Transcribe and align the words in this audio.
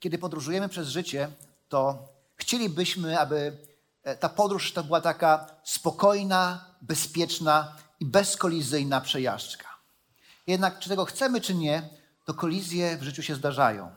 Kiedy 0.00 0.18
podróżujemy 0.18 0.68
przez 0.68 0.88
życie, 0.88 1.30
to 1.68 2.08
chcielibyśmy, 2.36 3.20
aby 3.20 3.56
e, 4.02 4.16
ta 4.16 4.28
podróż 4.28 4.72
to 4.72 4.84
była 4.84 5.00
taka 5.00 5.46
spokojna, 5.64 6.64
bezpieczna 6.82 7.76
i 8.00 8.06
bezkolizyjna 8.06 9.00
przejażdżka. 9.00 9.68
Jednak 10.46 10.78
czy 10.78 10.88
tego 10.88 11.04
chcemy, 11.04 11.40
czy 11.40 11.54
nie, 11.54 11.88
to 12.24 12.34
kolizje 12.34 12.96
w 12.96 13.02
życiu 13.02 13.22
się 13.22 13.34
zdarzają. 13.34 13.90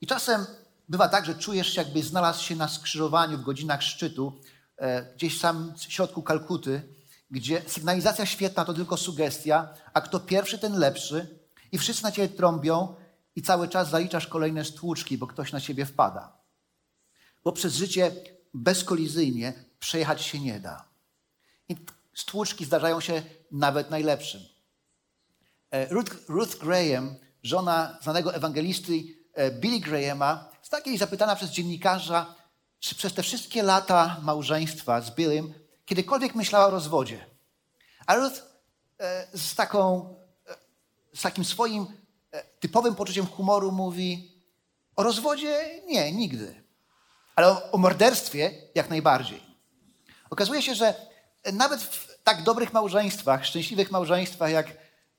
I 0.00 0.06
czasem 0.06 0.46
bywa 0.88 1.08
tak, 1.08 1.26
że 1.26 1.34
czujesz 1.34 1.74
się, 1.74 1.82
jakbyś 1.82 2.04
znalazł 2.04 2.42
się 2.42 2.56
na 2.56 2.68
skrzyżowaniu 2.68 3.38
w 3.38 3.42
godzinach 3.42 3.82
szczytu, 3.82 4.40
e, 4.76 5.14
gdzieś 5.14 5.40
sam 5.40 5.74
w 5.76 5.92
środku 5.92 6.22
Kalkuty, 6.22 6.82
gdzie 7.30 7.62
sygnalizacja 7.66 8.26
świetna 8.26 8.64
to 8.64 8.74
tylko 8.74 8.96
sugestia, 8.96 9.68
a 9.92 10.00
kto 10.00 10.20
pierwszy, 10.20 10.58
ten 10.58 10.78
lepszy 10.78 11.38
i 11.72 11.78
wszyscy 11.78 12.02
na 12.02 12.12
ciebie 12.12 12.28
trąbią 12.28 12.94
i 13.36 13.42
cały 13.42 13.68
czas 13.68 13.90
zaliczasz 13.90 14.26
kolejne 14.26 14.64
stłuczki, 14.64 15.18
bo 15.18 15.26
ktoś 15.26 15.52
na 15.52 15.60
ciebie 15.60 15.86
wpada. 15.86 16.32
Bo 17.44 17.52
przez 17.52 17.74
życie 17.74 18.12
bezkolizyjnie 18.54 19.52
przejechać 19.78 20.22
się 20.22 20.40
nie 20.40 20.60
da. 20.60 20.84
I 21.68 21.76
stłuczki 22.14 22.64
zdarzają 22.64 23.00
się 23.00 23.22
nawet 23.50 23.90
najlepszym. 23.90 24.40
E, 25.70 25.88
Ruth, 25.88 26.12
Ruth 26.28 26.58
Graham, 26.58 27.14
żona 27.42 27.98
znanego 28.02 28.34
ewangelisty 28.34 28.92
e, 29.34 29.50
Billy 29.50 29.80
Grahama, 29.80 30.48
jest 30.58 30.70
takiej 30.70 30.98
zapytana 30.98 31.36
przez 31.36 31.50
dziennikarza, 31.50 32.34
czy 32.80 32.94
przez 32.94 33.14
te 33.14 33.22
wszystkie 33.22 33.62
lata 33.62 34.20
małżeństwa 34.22 35.00
z 35.00 35.10
Billym 35.10 35.54
kiedykolwiek 35.84 36.34
myślała 36.34 36.66
o 36.66 36.70
rozwodzie. 36.70 37.26
A 38.06 38.14
Ruth 38.14 38.42
e, 38.98 39.38
z, 39.38 39.54
taką, 39.54 40.14
z 41.14 41.22
takim 41.22 41.44
swoim 41.44 41.86
typowym 42.64 42.94
poczuciem 42.94 43.26
humoru 43.26 43.72
mówi 43.72 44.32
o 44.96 45.02
rozwodzie 45.02 45.80
nie, 45.86 46.12
nigdy. 46.12 46.62
Ale 47.36 47.48
o, 47.48 47.72
o 47.72 47.78
morderstwie 47.78 48.52
jak 48.74 48.90
najbardziej. 48.90 49.40
Okazuje 50.30 50.62
się, 50.62 50.74
że 50.74 50.94
nawet 51.52 51.82
w 51.82 52.22
tak 52.22 52.42
dobrych 52.42 52.72
małżeństwach, 52.72 53.46
szczęśliwych 53.46 53.90
małżeństwach 53.90 54.50
jak 54.50 54.76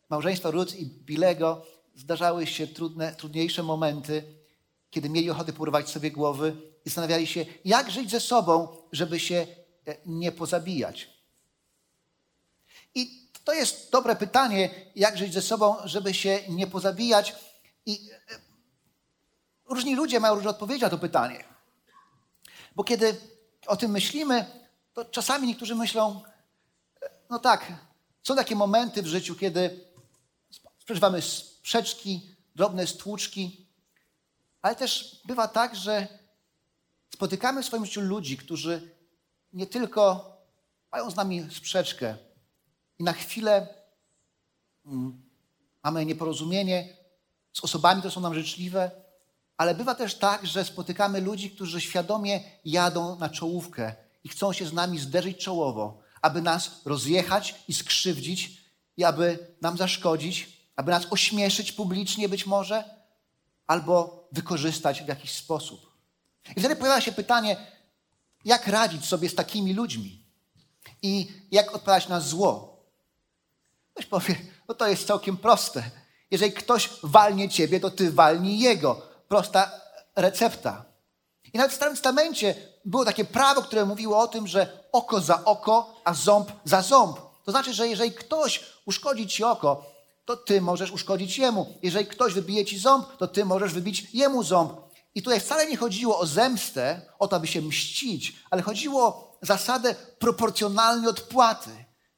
małżeństwa 0.09 0.51
Ruth 0.51 0.75
i 0.75 0.85
Bilego 0.85 1.65
zdarzały 1.95 2.47
się 2.47 2.67
trudne, 2.67 3.15
trudniejsze 3.15 3.63
momenty, 3.63 4.23
kiedy 4.89 5.09
mieli 5.09 5.29
ochotę 5.29 5.53
porwać 5.53 5.89
sobie 5.89 6.11
głowy 6.11 6.57
i 6.85 6.89
zastanawiali 6.89 7.27
się, 7.27 7.45
jak 7.65 7.91
żyć 7.91 8.11
ze 8.11 8.19
sobą, 8.19 8.77
żeby 8.91 9.19
się 9.19 9.47
nie 10.05 10.31
pozabijać. 10.31 11.09
I 12.95 13.24
to 13.45 13.53
jest 13.53 13.91
dobre 13.91 14.15
pytanie, 14.15 14.69
jak 14.95 15.17
żyć 15.17 15.33
ze 15.33 15.41
sobą, 15.41 15.75
żeby 15.83 16.13
się 16.13 16.39
nie 16.49 16.67
pozabijać. 16.67 17.35
I 17.85 18.09
różni 19.65 19.95
ludzie 19.95 20.19
mają 20.19 20.35
różne 20.35 20.49
odpowiedzi 20.49 20.81
na 20.81 20.89
to 20.89 20.97
pytanie. 20.97 21.43
Bo 22.75 22.83
kiedy 22.83 23.21
o 23.67 23.77
tym 23.77 23.91
myślimy, 23.91 24.45
to 24.93 25.05
czasami 25.05 25.47
niektórzy 25.47 25.75
myślą, 25.75 26.21
no 27.29 27.39
tak, 27.39 27.73
są 28.23 28.35
takie 28.35 28.55
momenty 28.55 29.01
w 29.01 29.07
życiu, 29.07 29.35
kiedy 29.35 29.85
przeżywamy 30.85 31.21
sprzeczki, 31.21 32.35
drobne 32.55 32.87
stłuczki, 32.87 33.67
ale 34.61 34.75
też 34.75 35.21
bywa 35.25 35.47
tak, 35.47 35.75
że 35.75 36.07
spotykamy 37.13 37.63
w 37.63 37.65
swoim 37.65 37.85
życiu 37.85 38.01
ludzi, 38.01 38.37
którzy 38.37 38.95
nie 39.53 39.67
tylko 39.67 40.31
mają 40.91 41.11
z 41.11 41.15
nami 41.15 41.47
sprzeczkę 41.51 42.17
i 42.99 43.03
na 43.03 43.13
chwilę 43.13 43.67
mm, 44.85 45.21
mamy 45.83 46.05
nieporozumienie 46.05 46.97
z 47.53 47.63
osobami, 47.63 48.01
które 48.01 48.13
są 48.13 48.21
nam 48.21 48.33
życzliwe, 48.33 48.91
ale 49.57 49.75
bywa 49.75 49.95
też 49.95 50.15
tak, 50.15 50.47
że 50.47 50.65
spotykamy 50.65 51.21
ludzi, 51.21 51.51
którzy 51.51 51.81
świadomie 51.81 52.41
jadą 52.65 53.19
na 53.19 53.29
czołówkę 53.29 53.95
i 54.23 54.29
chcą 54.29 54.53
się 54.53 54.65
z 54.65 54.73
nami 54.73 54.99
zderzyć 54.99 55.37
czołowo, 55.37 56.01
aby 56.21 56.41
nas 56.41 56.81
rozjechać 56.85 57.55
i 57.67 57.73
skrzywdzić 57.73 58.61
i 58.97 59.03
aby 59.03 59.55
nam 59.61 59.77
zaszkodzić, 59.77 60.67
aby 60.75 60.91
nas 60.91 61.07
ośmieszyć 61.09 61.71
publicznie 61.71 62.29
być 62.29 62.45
może, 62.45 62.95
albo 63.67 64.27
wykorzystać 64.31 65.03
w 65.03 65.07
jakiś 65.07 65.31
sposób. 65.31 65.91
I 66.55 66.59
wtedy 66.59 66.75
pojawia 66.75 67.01
się 67.01 67.11
pytanie, 67.11 67.57
jak 68.45 68.67
radzić 68.67 69.05
sobie 69.05 69.29
z 69.29 69.35
takimi 69.35 69.73
ludźmi 69.73 70.23
i 71.01 71.27
jak 71.51 71.75
odpowiadać 71.75 72.07
na 72.07 72.19
zło. 72.19 72.74
Ktoś 73.95 74.05
powie, 74.05 74.35
no 74.67 74.75
to 74.75 74.87
jest 74.87 75.07
całkiem 75.07 75.37
proste. 75.37 75.83
Jeżeli 76.31 76.53
ktoś 76.53 76.89
walnie 77.03 77.49
ciebie, 77.49 77.79
to 77.79 77.91
ty 77.91 78.11
walnij 78.11 78.59
jego. 78.59 79.01
Prosta 79.27 79.71
recepta. 80.15 80.85
I 81.53 81.57
nawet 81.57 81.71
w 81.71 81.75
Starym 81.75 81.93
Testamencie 81.93 82.55
było 82.85 83.05
takie 83.05 83.25
prawo, 83.25 83.61
które 83.61 83.85
mówiło 83.85 84.19
o 84.19 84.27
tym, 84.27 84.47
że 84.47 84.83
oko 84.91 85.21
za 85.21 85.45
oko, 85.45 86.01
a 86.03 86.13
ząb 86.13 86.51
za 86.63 86.81
ząb. 86.81 87.19
To 87.45 87.51
znaczy, 87.51 87.73
że 87.73 87.87
jeżeli 87.87 88.11
ktoś 88.11 88.63
uszkodzi 88.85 89.27
ci 89.27 89.43
oko, 89.43 89.85
to 90.25 90.37
ty 90.37 90.61
możesz 90.61 90.91
uszkodzić 90.91 91.37
jemu. 91.37 91.73
Jeżeli 91.83 92.05
ktoś 92.05 92.33
wybije 92.33 92.65
ci 92.65 92.79
ząb, 92.79 93.17
to 93.17 93.27
ty 93.27 93.45
możesz 93.45 93.73
wybić 93.73 94.07
jemu 94.13 94.43
ząb. 94.43 94.71
I 95.15 95.23
tutaj 95.23 95.39
wcale 95.39 95.67
nie 95.67 95.77
chodziło 95.77 96.19
o 96.19 96.25
zemstę, 96.25 97.01
o 97.19 97.27
to, 97.27 97.35
aby 97.35 97.47
się 97.47 97.61
mścić, 97.61 98.35
ale 98.49 98.61
chodziło 98.61 99.07
o 99.07 99.37
zasadę 99.41 99.95
proporcjonalnej 100.19 101.09
odpłaty. 101.09 101.69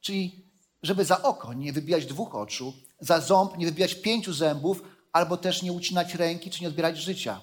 Czyli, 0.02 0.47
żeby 0.84 1.06
za 1.06 1.22
oko 1.22 1.54
nie 1.54 1.74
wybijać 1.74 2.06
dwóch 2.06 2.36
oczu, 2.36 2.74
za 3.00 3.20
ząb 3.20 3.58
nie 3.58 3.66
wybijać 3.66 3.96
pięciu 3.96 4.34
zębów, 4.34 4.82
albo 5.12 5.38
też 5.38 5.62
nie 5.62 5.74
ucinać 5.74 6.16
ręki, 6.16 6.52
czy 6.52 6.62
nie 6.62 6.68
odbierać 6.68 6.98
życia. 6.98 7.42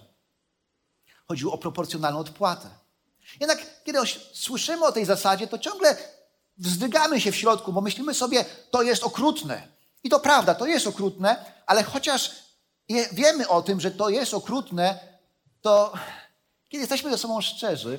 Chodziło 1.29 1.53
o 1.53 1.59
proporcjonalną 1.59 2.19
odpłatę. 2.19 2.71
Jednak 3.41 3.85
kiedy 3.85 3.99
słyszymy 4.33 4.87
o 4.87 4.93
tej 4.93 5.05
zasadzie, 5.05 5.47
to 5.47 5.59
ciągle 5.59 5.97
wzdrygamy 6.59 7.21
się 7.21 7.33
w 7.33 7.37
środku, 7.37 7.73
bo 7.73 7.81
myślimy 7.81 8.15
sobie, 8.15 8.45
to 8.71 8.83
jest 8.83 9.03
okrutne. 9.05 9.69
I 10.03 10.09
to 10.09 10.21
prawda, 10.21 10.55
to 10.55 10.67
jest 10.67 10.87
okrutne, 10.87 11.45
ale 11.67 11.83
chociaż 11.83 12.31
wiemy 13.13 13.49
o 13.49 13.63
tym, 13.63 13.81
że 13.81 13.91
to 13.91 14.09
jest 14.09 14.35
okrutne, 14.35 14.99
to 15.61 15.93
kiedy 16.69 16.81
jesteśmy 16.81 17.11
ze 17.11 17.19
sobą 17.19 17.41
szczerzy, 17.41 17.99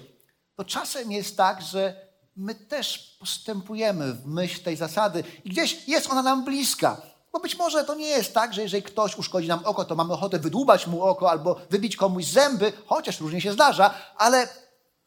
to 0.55 0.65
czasem 0.65 1.11
jest 1.11 1.37
tak, 1.37 1.61
że 1.61 2.04
my 2.35 2.55
też 2.55 3.17
postępujemy 3.19 4.13
w 4.13 4.25
myśl 4.25 4.63
tej 4.63 4.75
zasady 4.75 5.23
i 5.43 5.49
gdzieś 5.49 5.87
jest 5.87 6.11
ona 6.11 6.21
nam 6.21 6.45
bliska. 6.45 7.01
Bo 7.33 7.39
być 7.39 7.57
może 7.57 7.83
to 7.83 7.95
nie 7.95 8.07
jest 8.07 8.33
tak, 8.33 8.53
że 8.53 8.61
jeżeli 8.61 8.83
ktoś 8.83 9.17
uszkodzi 9.17 9.47
nam 9.47 9.59
oko, 9.65 9.85
to 9.85 9.95
mamy 9.95 10.13
ochotę 10.13 10.39
wydłubać 10.39 10.87
mu 10.87 11.03
oko 11.03 11.31
albo 11.31 11.55
wybić 11.69 11.95
komuś 11.95 12.25
zęby, 12.25 12.73
chociaż 12.85 13.19
różnie 13.19 13.41
się 13.41 13.53
zdarza, 13.53 13.93
ale, 14.17 14.47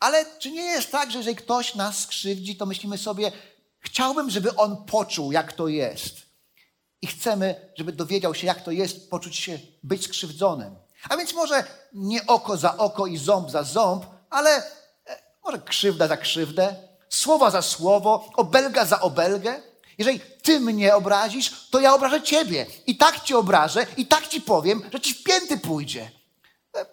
ale 0.01 0.25
czy 0.39 0.51
nie 0.51 0.63
jest 0.63 0.93
tak, 0.93 1.11
że 1.11 1.19
jeżeli 1.19 1.37
ktoś 1.37 1.75
nas 1.75 1.99
skrzywdzi, 1.99 2.57
to 2.57 2.67
myślimy 2.67 2.99
sobie, 2.99 3.33
chciałbym, 3.79 4.31
żeby 4.31 4.57
on 4.57 4.85
poczuł, 4.85 5.33
jak 5.33 5.53
to 5.53 5.69
jest. 5.69 6.17
I 7.03 7.07
chcemy, 7.07 7.71
żeby 7.77 7.93
dowiedział 7.93 8.35
się, 8.35 8.47
jak 8.47 8.63
to 8.63 8.71
jest 8.71 9.11
poczuć 9.11 9.37
się, 9.37 9.59
być 9.83 10.05
skrzywdzonym. 10.05 10.75
A 11.09 11.17
więc 11.17 11.35
może 11.35 11.65
nie 11.93 12.27
oko 12.27 12.57
za 12.57 12.77
oko 12.77 13.07
i 13.07 13.19
ząb 13.19 13.51
za 13.51 13.63
ząb, 13.63 14.07
ale 14.31 14.57
e, 14.57 14.63
może 15.45 15.59
krzywda 15.59 16.09
za 16.09 16.17
krzywdę, 16.17 16.88
słowo 17.09 17.51
za 17.51 17.63
słowo, 17.63 18.31
obelga 18.37 18.85
za 18.85 19.01
obelgę. 19.01 19.63
Jeżeli 19.99 20.21
ty 20.21 20.61
mnie 20.61 20.95
obrazisz, 20.95 21.69
to 21.71 21.81
ja 21.81 21.95
obrażę 21.95 22.23
ciebie. 22.23 22.67
I 22.87 22.97
tak 22.97 23.21
cię 23.21 23.39
obrażę, 23.39 23.87
i 23.97 24.07
tak 24.07 24.29
ci 24.29 24.41
powiem, 24.41 24.83
że 24.93 25.01
ci 25.01 25.15
w 25.15 25.23
pięty 25.23 25.59
pójdzie. 25.59 26.11
E, 26.77 26.87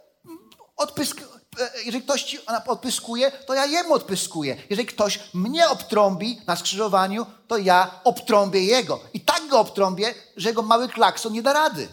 odpysk, 0.77 1.21
e, 1.21 1.69
jeżeli 1.85 2.03
ktoś 2.03 2.23
ci 2.23 2.39
odpyskuje, 2.67 3.31
to 3.31 3.53
ja 3.53 3.65
jemu 3.65 3.93
odpyskuję. 3.93 4.57
Jeżeli 4.69 4.87
ktoś 4.87 5.19
mnie 5.33 5.69
obtrąbi 5.69 6.41
na 6.47 6.55
skrzyżowaniu, 6.55 7.25
to 7.47 7.57
ja 7.57 7.99
obtrąbię 8.03 8.63
jego. 8.63 8.99
I 9.13 9.21
tak 9.21 9.47
go 9.47 9.59
obtrąbię, 9.59 10.13
że 10.37 10.49
jego 10.49 10.61
mały 10.61 10.89
klakson 10.89 11.33
nie 11.33 11.41
da 11.41 11.53
rady. 11.53 11.87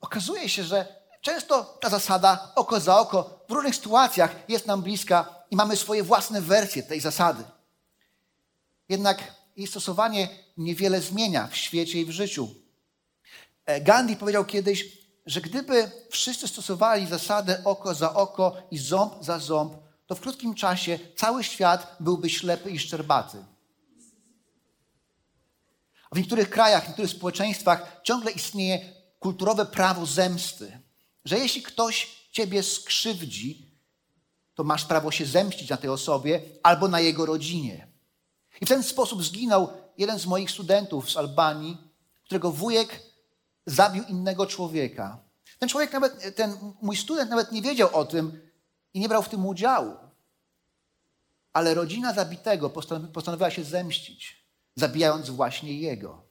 Okazuje 0.00 0.48
się, 0.48 0.64
że 0.64 1.00
często 1.20 1.64
ta 1.80 1.88
zasada 1.88 2.52
oko 2.54 2.80
za 2.80 2.98
oko 2.98 3.40
w 3.48 3.52
różnych 3.52 3.74
sytuacjach 3.74 4.30
jest 4.48 4.66
nam 4.66 4.82
bliska 4.82 5.39
i 5.50 5.56
mamy 5.56 5.76
swoje 5.76 6.02
własne 6.02 6.40
wersje 6.40 6.82
tej 6.82 7.00
zasady. 7.00 7.44
Jednak 8.88 9.34
jej 9.56 9.66
stosowanie 9.66 10.28
niewiele 10.56 11.00
zmienia 11.00 11.46
w 11.46 11.56
świecie 11.56 12.00
i 12.00 12.04
w 12.04 12.10
życiu. 12.10 12.48
E, 13.66 13.80
Gandhi 13.80 14.16
powiedział 14.16 14.44
kiedyś, 14.44 14.98
że 15.26 15.40
gdyby 15.40 15.90
wszyscy 16.10 16.48
stosowali 16.48 17.06
zasadę 17.06 17.64
oko 17.64 17.94
za 17.94 18.14
oko 18.14 18.56
i 18.70 18.78
ząb 18.78 19.24
za 19.24 19.38
ząb, 19.38 19.74
to 20.06 20.14
w 20.14 20.20
krótkim 20.20 20.54
czasie 20.54 20.98
cały 21.16 21.44
świat 21.44 21.96
byłby 22.00 22.30
ślepy 22.30 22.70
i 22.70 22.78
szczerbaty. 22.78 23.44
W 26.12 26.18
niektórych 26.18 26.50
krajach, 26.50 26.84
w 26.84 26.88
niektórych 26.88 27.10
społeczeństwach 27.10 28.00
ciągle 28.04 28.30
istnieje 28.30 28.92
kulturowe 29.18 29.66
prawo 29.66 30.06
zemsty, 30.06 30.80
że 31.24 31.38
jeśli 31.38 31.62
ktoś 31.62 32.08
ciebie 32.32 32.62
skrzywdzi, 32.62 33.69
to 34.54 34.64
masz 34.64 34.84
prawo 34.84 35.10
się 35.10 35.26
zemścić 35.26 35.70
na 35.70 35.76
tej 35.76 35.90
osobie 35.90 36.42
albo 36.62 36.88
na 36.88 37.00
jego 37.00 37.26
rodzinie. 37.26 37.88
I 38.60 38.66
w 38.66 38.68
ten 38.68 38.82
sposób 38.82 39.24
zginął 39.24 39.68
jeden 39.98 40.18
z 40.18 40.26
moich 40.26 40.50
studentów 40.50 41.10
z 41.10 41.16
Albanii, 41.16 41.76
którego 42.24 42.50
wujek 42.50 43.00
zabił 43.66 44.04
innego 44.04 44.46
człowieka. 44.46 45.18
Ten 45.58 45.68
człowiek 45.68 45.92
nawet, 45.92 46.36
ten 46.36 46.56
mój 46.82 46.96
student 46.96 47.30
nawet 47.30 47.52
nie 47.52 47.62
wiedział 47.62 47.96
o 47.96 48.04
tym 48.04 48.50
i 48.94 49.00
nie 49.00 49.08
brał 49.08 49.22
w 49.22 49.28
tym 49.28 49.46
udziału. 49.46 49.96
Ale 51.52 51.74
rodzina 51.74 52.14
zabitego 52.14 52.70
postanowiła 53.12 53.50
się 53.50 53.64
zemścić, 53.64 54.46
zabijając 54.76 55.30
właśnie 55.30 55.80
jego. 55.80 56.22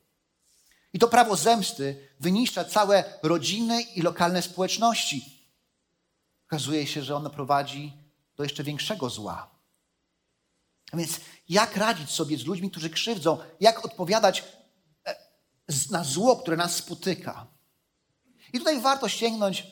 I 0.94 1.00
to 1.00 1.07
prawo 1.07 1.36
zemsty 1.36 2.10
wyniszcza 2.19 2.66
całe 2.66 3.04
rodziny 3.24 3.81
i 3.81 4.01
lokalne 4.01 4.42
społeczności. 4.42 5.50
Okazuje 6.48 6.88
się, 6.88 7.04
że 7.04 7.16
ono 7.16 7.30
prowadzi 7.30 7.94
do 8.40 8.44
jeszcze 8.44 8.64
większego 8.64 9.10
zła. 9.10 9.50
A 10.92 10.98
więc 10.98 11.20
jak 11.50 11.78
radzić 11.78 12.10
sobie 12.10 12.38
z 12.38 12.46
ludźmi, 12.46 12.72
którzy 12.72 12.90
krzywdzą? 12.90 13.38
Jak 13.60 13.86
odpowiadać 13.86 14.44
e, 15.06 15.16
na 15.92 16.04
zło, 16.04 16.36
które 16.36 16.58
nas 16.58 16.76
spotyka? 16.76 17.48
I 18.54 18.58
tutaj 18.58 18.82
warto 18.82 19.10
sięgnąć 19.10 19.68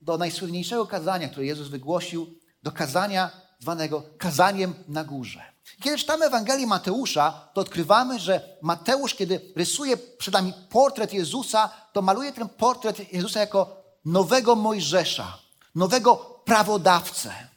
do 0.00 0.18
najsłynniejszego 0.18 0.86
kazania, 0.86 1.28
które 1.28 1.46
Jezus 1.46 1.68
wygłosił, 1.68 2.38
do 2.62 2.72
kazania 2.72 3.30
zwanego 3.58 4.02
kazaniem 4.18 4.74
na 4.88 5.04
górze. 5.04 5.42
Kiedy 5.82 5.98
czytamy 5.98 6.24
Ewangelii 6.24 6.66
Mateusza, 6.66 7.48
to 7.54 7.60
odkrywamy, 7.60 8.18
że 8.18 8.56
Mateusz, 8.62 9.14
kiedy 9.14 9.52
rysuje 9.56 9.96
przed 9.96 10.34
nami 10.34 10.52
portret 10.70 11.12
Jezusa, 11.12 11.70
to 11.92 12.02
maluje 12.02 12.32
ten 12.32 12.48
portret 12.48 13.12
Jezusa 13.12 13.40
jako 13.40 13.84
nowego 14.04 14.56
Mojżesza, 14.56 15.38
nowego 15.74 16.16
prawodawcę. 16.44 17.53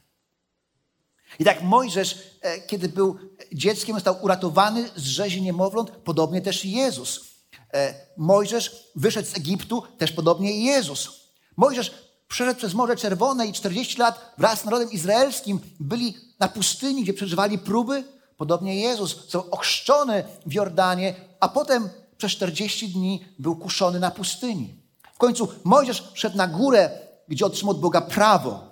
I 1.39 1.45
tak 1.45 1.63
Mojżesz, 1.63 2.17
e, 2.41 2.61
kiedy 2.61 2.89
był 2.89 3.17
dzieckiem, 3.53 3.95
został 3.95 4.15
uratowany 4.21 4.89
z 4.95 5.03
rzezi 5.03 5.41
niemowląt, 5.41 5.91
podobnie 5.91 6.41
też 6.41 6.65
Jezus. 6.65 7.21
E, 7.73 7.93
Mojżesz 8.17 8.91
wyszedł 8.95 9.29
z 9.29 9.37
Egiptu, 9.37 9.83
też 9.97 10.11
podobnie 10.11 10.65
Jezus. 10.65 11.09
Mojżesz 11.57 11.91
przeszedł 12.27 12.57
przez 12.57 12.73
Morze 12.73 12.95
Czerwone 12.95 13.47
i 13.47 13.53
40 13.53 13.97
lat 13.97 14.33
wraz 14.37 14.61
z 14.61 14.65
narodem 14.65 14.91
izraelskim 14.91 15.59
byli 15.79 16.17
na 16.39 16.47
pustyni, 16.47 17.03
gdzie 17.03 17.13
przeżywali 17.13 17.57
próby. 17.57 18.03
Podobnie 18.37 18.81
Jezus 18.81 19.15
został 19.15 19.45
ochrzczony 19.51 20.23
w 20.45 20.53
Jordanie, 20.53 21.15
a 21.39 21.49
potem 21.49 21.89
przez 22.17 22.31
40 22.31 22.89
dni 22.89 23.25
był 23.39 23.55
kuszony 23.55 23.99
na 23.99 24.11
pustyni. 24.11 24.75
W 25.13 25.17
końcu 25.17 25.47
Mojżesz 25.63 26.11
szedł 26.13 26.37
na 26.37 26.47
górę, 26.47 26.89
gdzie 27.27 27.45
otrzymał 27.45 27.75
od 27.75 27.81
Boga 27.81 28.01
prawo, 28.01 28.66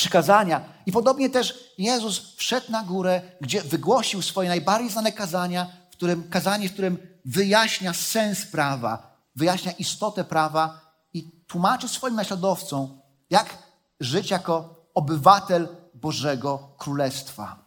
przykazania. 0.00 0.64
I 0.86 0.92
podobnie 0.92 1.30
też 1.30 1.74
Jezus 1.78 2.34
wszedł 2.36 2.72
na 2.72 2.82
górę, 2.82 3.22
gdzie 3.40 3.62
wygłosił 3.62 4.22
swoje 4.22 4.48
najbardziej 4.48 4.90
znane 4.90 5.12
kazania, 5.12 5.66
w 5.90 5.92
którym, 5.92 6.28
kazanie, 6.30 6.68
w 6.68 6.72
którym 6.72 6.98
wyjaśnia 7.24 7.92
sens 7.94 8.46
prawa, 8.46 9.16
wyjaśnia 9.36 9.72
istotę 9.72 10.24
prawa 10.24 10.80
i 11.12 11.30
tłumaczy 11.46 11.88
swoim 11.88 12.14
naśladowcom, 12.14 13.00
jak 13.30 13.58
żyć 14.00 14.30
jako 14.30 14.86
obywatel 14.94 15.68
Bożego 15.94 16.74
Królestwa. 16.78 17.64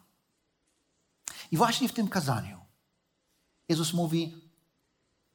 I 1.52 1.58
właśnie 1.58 1.90
w 1.90 1.94
tym 1.94 2.08
kazaniu 2.08 2.60
Jezus 3.70 3.94
mówi, 3.94 4.52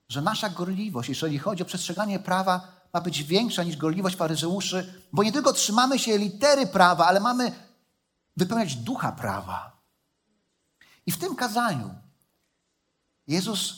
że 0.08 0.22
nasza 0.22 0.48
gorliwość, 0.50 1.08
jeżeli 1.08 1.38
chodzi 1.38 1.62
o 1.62 1.66
przestrzeganie 1.66 2.18
prawa, 2.18 2.77
ma 2.92 3.00
być 3.00 3.22
większa 3.22 3.62
niż 3.62 3.76
gorliwość 3.76 4.16
faryzeuszy, 4.16 5.02
bo 5.12 5.22
nie 5.22 5.32
tylko 5.32 5.52
trzymamy 5.52 5.98
się 5.98 6.18
litery 6.18 6.66
prawa, 6.66 7.06
ale 7.06 7.20
mamy 7.20 7.52
wypełniać 8.36 8.76
ducha 8.76 9.12
prawa. 9.12 9.78
I 11.06 11.12
w 11.12 11.18
tym 11.18 11.36
kazaniu 11.36 11.94
Jezus 13.26 13.74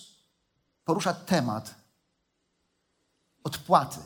porusza 0.84 1.14
temat 1.14 1.74
odpłaty 3.44 4.00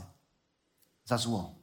za 1.04 1.18
zło. 1.18 1.54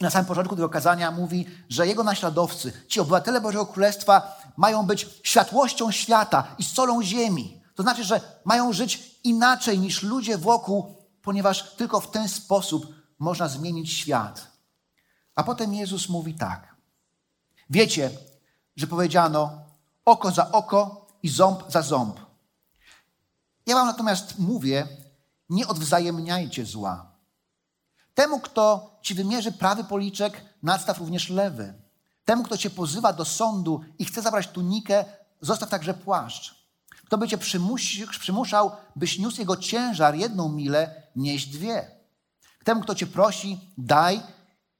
Na 0.00 0.10
samym 0.10 0.26
początku 0.26 0.56
tego 0.56 0.68
kazania 0.68 1.10
mówi, 1.10 1.46
że 1.68 1.86
jego 1.86 2.04
naśladowcy, 2.04 2.72
ci 2.88 3.00
obywatele 3.00 3.40
Bożego 3.40 3.66
Królestwa, 3.66 4.40
mają 4.56 4.86
być 4.86 5.08
światłością 5.22 5.90
świata 5.90 6.54
i 6.58 6.64
solą 6.64 7.02
ziemi. 7.02 7.62
To 7.74 7.82
znaczy, 7.82 8.04
że 8.04 8.20
mają 8.44 8.72
żyć 8.72 9.20
inaczej 9.24 9.78
niż 9.78 10.02
ludzie 10.02 10.38
wokół, 10.38 11.01
ponieważ 11.22 11.74
tylko 11.76 12.00
w 12.00 12.10
ten 12.10 12.28
sposób 12.28 12.86
można 13.18 13.48
zmienić 13.48 13.92
świat. 13.92 14.46
A 15.34 15.42
potem 15.42 15.74
Jezus 15.74 16.08
mówi 16.08 16.34
tak. 16.34 16.76
Wiecie, 17.70 18.10
że 18.76 18.86
powiedziano 18.86 19.62
oko 20.04 20.30
za 20.30 20.52
oko 20.52 21.06
i 21.22 21.28
ząb 21.28 21.62
za 21.68 21.82
ząb. 21.82 22.20
Ja 23.66 23.74
wam 23.74 23.86
natomiast 23.86 24.38
mówię, 24.38 24.88
nie 25.48 25.68
odwzajemniajcie 25.68 26.66
zła. 26.66 27.12
Temu, 28.14 28.40
kto 28.40 28.98
ci 29.02 29.14
wymierzy 29.14 29.52
prawy 29.52 29.84
policzek, 29.84 30.44
nadstaw 30.62 30.98
również 30.98 31.30
lewy. 31.30 31.74
Temu, 32.24 32.42
kto 32.42 32.58
cię 32.58 32.70
pozywa 32.70 33.12
do 33.12 33.24
sądu 33.24 33.84
i 33.98 34.04
chce 34.04 34.22
zabrać 34.22 34.48
tunikę, 34.48 35.04
zostaw 35.40 35.70
także 35.70 35.94
płaszcz. 35.94 36.61
Kto 37.12 37.18
by 37.18 37.28
cię 37.28 37.38
przymuszał, 38.18 38.70
byś 38.96 39.18
niósł 39.18 39.38
jego 39.38 39.56
ciężar 39.56 40.14
jedną 40.14 40.48
milę, 40.48 41.02
nieść 41.16 41.46
dwie. 41.46 41.90
Temu, 42.64 42.80
kto 42.80 42.94
cię 42.94 43.06
prosi, 43.06 43.60
daj 43.78 44.22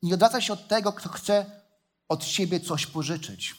nie 0.02 0.14
odwracaj 0.14 0.42
się 0.42 0.52
od 0.52 0.68
tego, 0.68 0.92
kto 0.92 1.08
chce 1.08 1.46
od 2.08 2.24
siebie 2.24 2.60
coś 2.60 2.86
pożyczyć. 2.86 3.54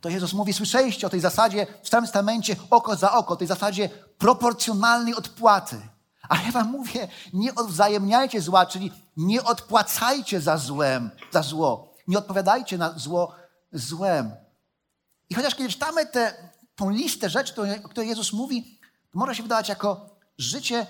To 0.00 0.08
Jezus 0.08 0.32
mówi, 0.32 0.52
słyszeliście 0.52 1.06
o 1.06 1.10
tej 1.10 1.20
zasadzie 1.20 1.66
w 1.82 1.86
Starym 1.86 2.06
Testamencie 2.06 2.56
oko 2.70 2.96
za 2.96 3.12
oko, 3.12 3.36
tej 3.36 3.48
zasadzie 3.48 3.88
proporcjonalnej 4.18 5.14
odpłaty. 5.14 5.80
A 6.28 6.42
ja 6.42 6.52
wam 6.52 6.70
mówię, 6.70 7.08
nie 7.32 7.54
odwzajemniajcie 7.54 8.40
zła, 8.40 8.66
czyli 8.66 8.92
nie 9.16 9.44
odpłacajcie 9.44 10.40
za 10.40 10.56
złem, 10.56 11.10
za 11.32 11.42
zło. 11.42 11.94
Nie 12.08 12.18
odpowiadajcie 12.18 12.78
na 12.78 12.98
zło 12.98 13.34
złem. 13.72 14.30
I 15.30 15.34
chociaż 15.34 15.54
kiedy 15.54 15.68
czytamy 15.70 16.06
tę 16.06 16.53
tą 16.76 16.90
listę 16.90 17.30
rzeczy, 17.30 17.54
o 17.84 17.88
której 17.88 18.08
Jezus 18.08 18.32
mówi, 18.32 18.78
może 19.14 19.34
się 19.34 19.42
wydawać 19.42 19.68
jako 19.68 20.16
życie 20.38 20.86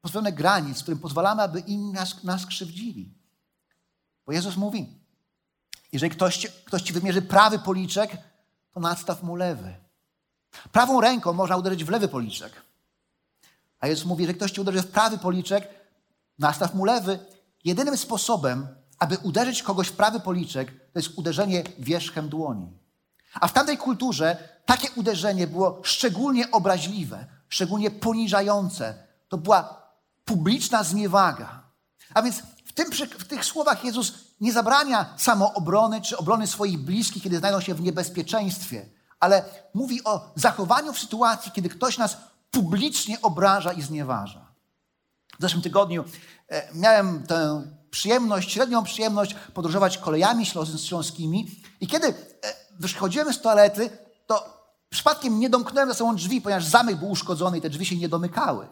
pozbawione 0.00 0.32
granic, 0.32 0.78
w 0.78 0.82
którym 0.82 1.00
pozwalamy, 1.00 1.42
aby 1.42 1.60
inni 1.60 1.92
nas, 1.92 2.24
nas 2.24 2.46
krzywdzili. 2.46 3.14
Bo 4.26 4.32
Jezus 4.32 4.56
mówi, 4.56 5.00
jeżeli 5.92 6.10
ktoś, 6.10 6.46
ktoś 6.46 6.82
ci 6.82 6.92
wymierzy 6.92 7.22
prawy 7.22 7.58
policzek, 7.58 8.16
to 8.72 8.80
nadstaw 8.80 9.22
mu 9.22 9.36
lewy. 9.36 9.74
Prawą 10.72 11.00
ręką 11.00 11.32
można 11.32 11.56
uderzyć 11.56 11.84
w 11.84 11.88
lewy 11.88 12.08
policzek. 12.08 12.62
A 13.80 13.86
Jezus 13.86 14.04
mówi, 14.04 14.26
że 14.26 14.34
ktoś 14.34 14.50
ci 14.50 14.60
uderzy 14.60 14.82
w 14.82 14.90
prawy 14.90 15.18
policzek, 15.18 15.68
nastaw 16.38 16.74
mu 16.74 16.84
lewy. 16.84 17.18
Jedynym 17.64 17.96
sposobem, 17.96 18.66
aby 18.98 19.18
uderzyć 19.18 19.62
kogoś 19.62 19.88
w 19.88 19.92
prawy 19.92 20.20
policzek, 20.20 20.70
to 20.92 20.98
jest 20.98 21.18
uderzenie 21.18 21.64
wierzchem 21.78 22.28
dłoni. 22.28 22.72
A 23.34 23.48
w 23.48 23.52
tamtej 23.52 23.78
kulturze 23.78 24.51
takie 24.64 24.88
uderzenie 24.96 25.46
było 25.46 25.80
szczególnie 25.82 26.50
obraźliwe, 26.50 27.26
szczególnie 27.48 27.90
poniżające. 27.90 28.94
To 29.28 29.38
była 29.38 29.82
publiczna 30.24 30.84
zniewaga. 30.84 31.62
A 32.14 32.22
więc 32.22 32.42
w, 32.64 32.72
tym, 32.72 32.90
w 33.18 33.24
tych 33.24 33.44
słowach 33.44 33.84
Jezus 33.84 34.12
nie 34.40 34.52
zabrania 34.52 35.14
samoobrony 35.16 36.00
czy 36.00 36.16
obrony 36.16 36.46
swoich 36.46 36.78
bliskich, 36.78 37.22
kiedy 37.22 37.38
znajdą 37.38 37.60
się 37.60 37.74
w 37.74 37.80
niebezpieczeństwie, 37.80 38.88
ale 39.20 39.44
mówi 39.74 40.04
o 40.04 40.32
zachowaniu 40.34 40.92
w 40.92 40.98
sytuacji, 40.98 41.52
kiedy 41.52 41.68
ktoś 41.68 41.98
nas 41.98 42.16
publicznie 42.50 43.22
obraża 43.22 43.72
i 43.72 43.82
znieważa. 43.82 44.52
W 45.38 45.42
zeszłym 45.42 45.62
tygodniu 45.62 46.04
e, 46.48 46.74
miałem 46.74 47.26
tę 47.26 47.62
przyjemność, 47.90 48.52
średnią 48.52 48.84
przyjemność 48.84 49.36
podróżować 49.54 49.98
kolejami 49.98 50.46
śląskimi 50.76 51.50
i 51.80 51.86
kiedy 51.86 52.06
e, 52.08 52.14
wychodziłem 52.78 53.32
z 53.32 53.40
toalety, 53.40 53.90
to 54.26 54.62
przypadkiem 54.90 55.40
nie 55.40 55.50
domknąłem 55.50 55.88
za 55.88 55.94
sobą 55.94 56.16
drzwi, 56.16 56.40
ponieważ 56.40 56.64
zamek 56.64 56.96
był 56.96 57.10
uszkodzony 57.10 57.58
i 57.58 57.60
te 57.60 57.70
drzwi 57.70 57.86
się 57.86 57.96
nie 57.96 58.08
domykały. 58.08 58.68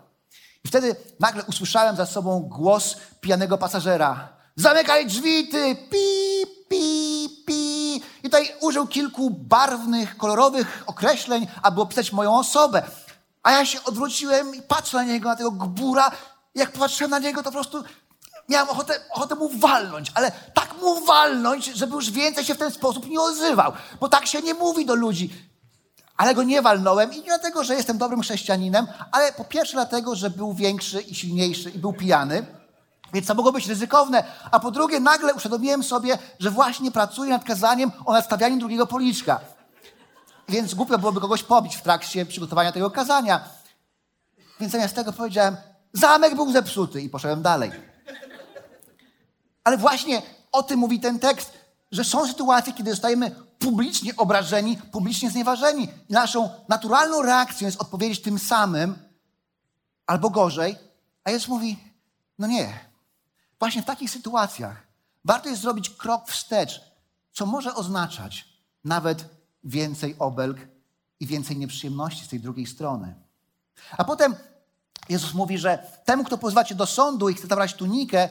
I 0.64 0.69
wtedy 0.69 0.97
nagle 1.21 1.45
usłyszałem 1.45 1.97
za 1.97 2.07
sobą 2.07 2.40
głos 2.40 2.97
pijanego 3.21 3.59
pasażera. 3.59 4.28
Zamykaj 4.57 5.07
drzwi, 5.07 5.49
ty! 5.49 5.76
Pi, 5.90 6.47
pi, 6.69 7.28
pi. 7.47 7.97
I 7.97 8.23
tutaj 8.23 8.52
użył 8.61 8.87
kilku 8.87 9.30
barwnych, 9.30 10.16
kolorowych 10.16 10.85
określeń, 10.87 11.47
aby 11.62 11.80
opisać 11.80 12.12
moją 12.12 12.38
osobę. 12.38 12.83
A 13.42 13.52
ja 13.52 13.66
się 13.66 13.85
odwróciłem 13.85 14.54
i 14.54 14.62
patrzę 14.62 14.97
na 14.97 15.04
niego, 15.04 15.28
na 15.28 15.37
tego 15.37 15.50
gbura. 15.50 16.11
Jak 16.54 16.73
patrzyłem 16.73 17.11
na 17.11 17.19
niego, 17.19 17.42
to 17.42 17.45
po 17.45 17.52
prostu 17.52 17.85
miałem 18.50 18.69
ochotę, 18.69 18.95
ochotę 19.11 19.35
mu 19.35 19.49
walnąć, 19.49 20.12
ale 20.14 20.33
tak 20.54 20.75
mu 20.83 21.04
walnąć, 21.04 21.64
żeby 21.64 21.95
już 21.95 22.11
więcej 22.11 22.45
się 22.45 22.54
w 22.54 22.59
ten 22.59 22.71
sposób 22.71 23.09
nie 23.09 23.21
odzywał. 23.21 23.73
Bo 24.00 24.09
tak 24.09 24.26
się 24.26 24.42
nie 24.42 24.54
mówi 24.54 24.87
do 24.87 24.95
ludzi. 24.95 25.50
Ale 26.16 26.35
go 26.35 26.42
nie 26.42 26.62
walnąłem 26.62 27.12
i 27.12 27.16
nie 27.16 27.23
dlatego, 27.23 27.64
że 27.64 27.75
jestem 27.75 27.99
dobrym 27.99 28.23
chrześcijaninem, 28.23 28.87
ale 29.12 29.33
po 29.33 29.45
pierwsze 29.45 29.73
dlatego, 29.73 30.16
że 30.16 30.30
był 30.30 30.54
większy 30.54 31.00
i 31.00 31.14
silniejszy 31.14 31.71
i 31.71 31.78
był 31.78 31.92
pijany. 31.92 32.47
Więc 33.12 33.26
to 33.26 33.35
mogło 33.35 33.52
być 33.52 33.66
ryzykowne. 33.66 34.25
A 34.50 34.61
po 34.61 34.71
drugie, 34.71 35.00
nagle 35.00 35.35
uświadomiłem 35.35 35.83
sobie, 35.83 36.19
że 36.38 36.50
właśnie 36.50 36.90
pracuję 36.90 37.30
nad 37.30 37.45
kazaniem 37.45 37.92
o 38.07 38.12
nadstawianiu 38.12 38.59
drugiego 38.59 38.87
policzka. 38.87 39.40
Więc 40.49 40.75
głupio 40.75 40.99
byłoby 40.99 41.21
kogoś 41.21 41.42
pobić 41.42 41.76
w 41.76 41.83
trakcie 41.83 42.26
przygotowania 42.26 42.73
tego 42.73 42.90
kazania. 42.90 43.40
Więc 44.61 44.73
zamiast 44.73 44.95
tego 44.95 45.12
powiedziałem, 45.12 45.57
zamek 45.92 46.35
był 46.35 46.52
zepsuty 46.52 47.00
i 47.00 47.09
poszedłem 47.09 47.42
dalej. 47.42 47.89
Ale 49.71 49.79
właśnie 49.79 50.23
o 50.53 50.62
tym 50.62 50.81
mówi 50.81 51.00
ten 51.00 51.19
tekst, 51.19 51.53
że 51.93 52.05
są 52.05 52.27
sytuacje, 52.27 52.73
kiedy 52.73 52.91
zostajemy 52.91 53.31
publicznie 53.59 54.17
obrażeni, 54.17 54.77
publicznie 54.93 55.31
znieważeni. 55.31 55.89
I 56.09 56.12
naszą 56.12 56.50
naturalną 56.69 57.23
reakcją 57.23 57.67
jest 57.67 57.81
odpowiedzieć 57.81 58.23
tym 58.23 58.39
samym, 58.39 58.99
albo 60.07 60.31
gorzej. 60.31 60.77
A 61.25 61.31
Jezus 61.31 61.49
mówi, 61.49 61.79
no 62.39 62.47
nie. 62.47 62.79
Właśnie 63.59 63.83
w 63.83 63.85
takich 63.85 64.11
sytuacjach 64.11 64.87
warto 65.25 65.49
jest 65.49 65.62
zrobić 65.62 65.91
krok 65.91 66.29
wstecz, 66.29 66.81
co 67.33 67.47
może 67.47 67.75
oznaczać 67.75 68.49
nawet 68.85 69.25
więcej 69.65 70.17
obelg 70.19 70.59
i 71.21 71.27
więcej 71.27 71.57
nieprzyjemności 71.57 72.25
z 72.25 72.29
tej 72.29 72.41
drugiej 72.41 72.67
strony. 72.67 73.15
A 73.99 74.05
potem 74.05 74.35
Jezus 75.09 75.35
mówi, 75.35 75.59
że 75.59 75.79
temu, 76.05 76.25
kto 76.25 76.39
pozwa 76.39 76.65
cię 76.65 76.75
do 76.75 76.87
sądu 76.87 77.29
i 77.29 77.35
chce 77.35 77.47
zabrać 77.47 77.75
tunikę, 77.75 78.29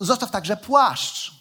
zostaw 0.00 0.30
także 0.30 0.56
płaszcz. 0.56 1.32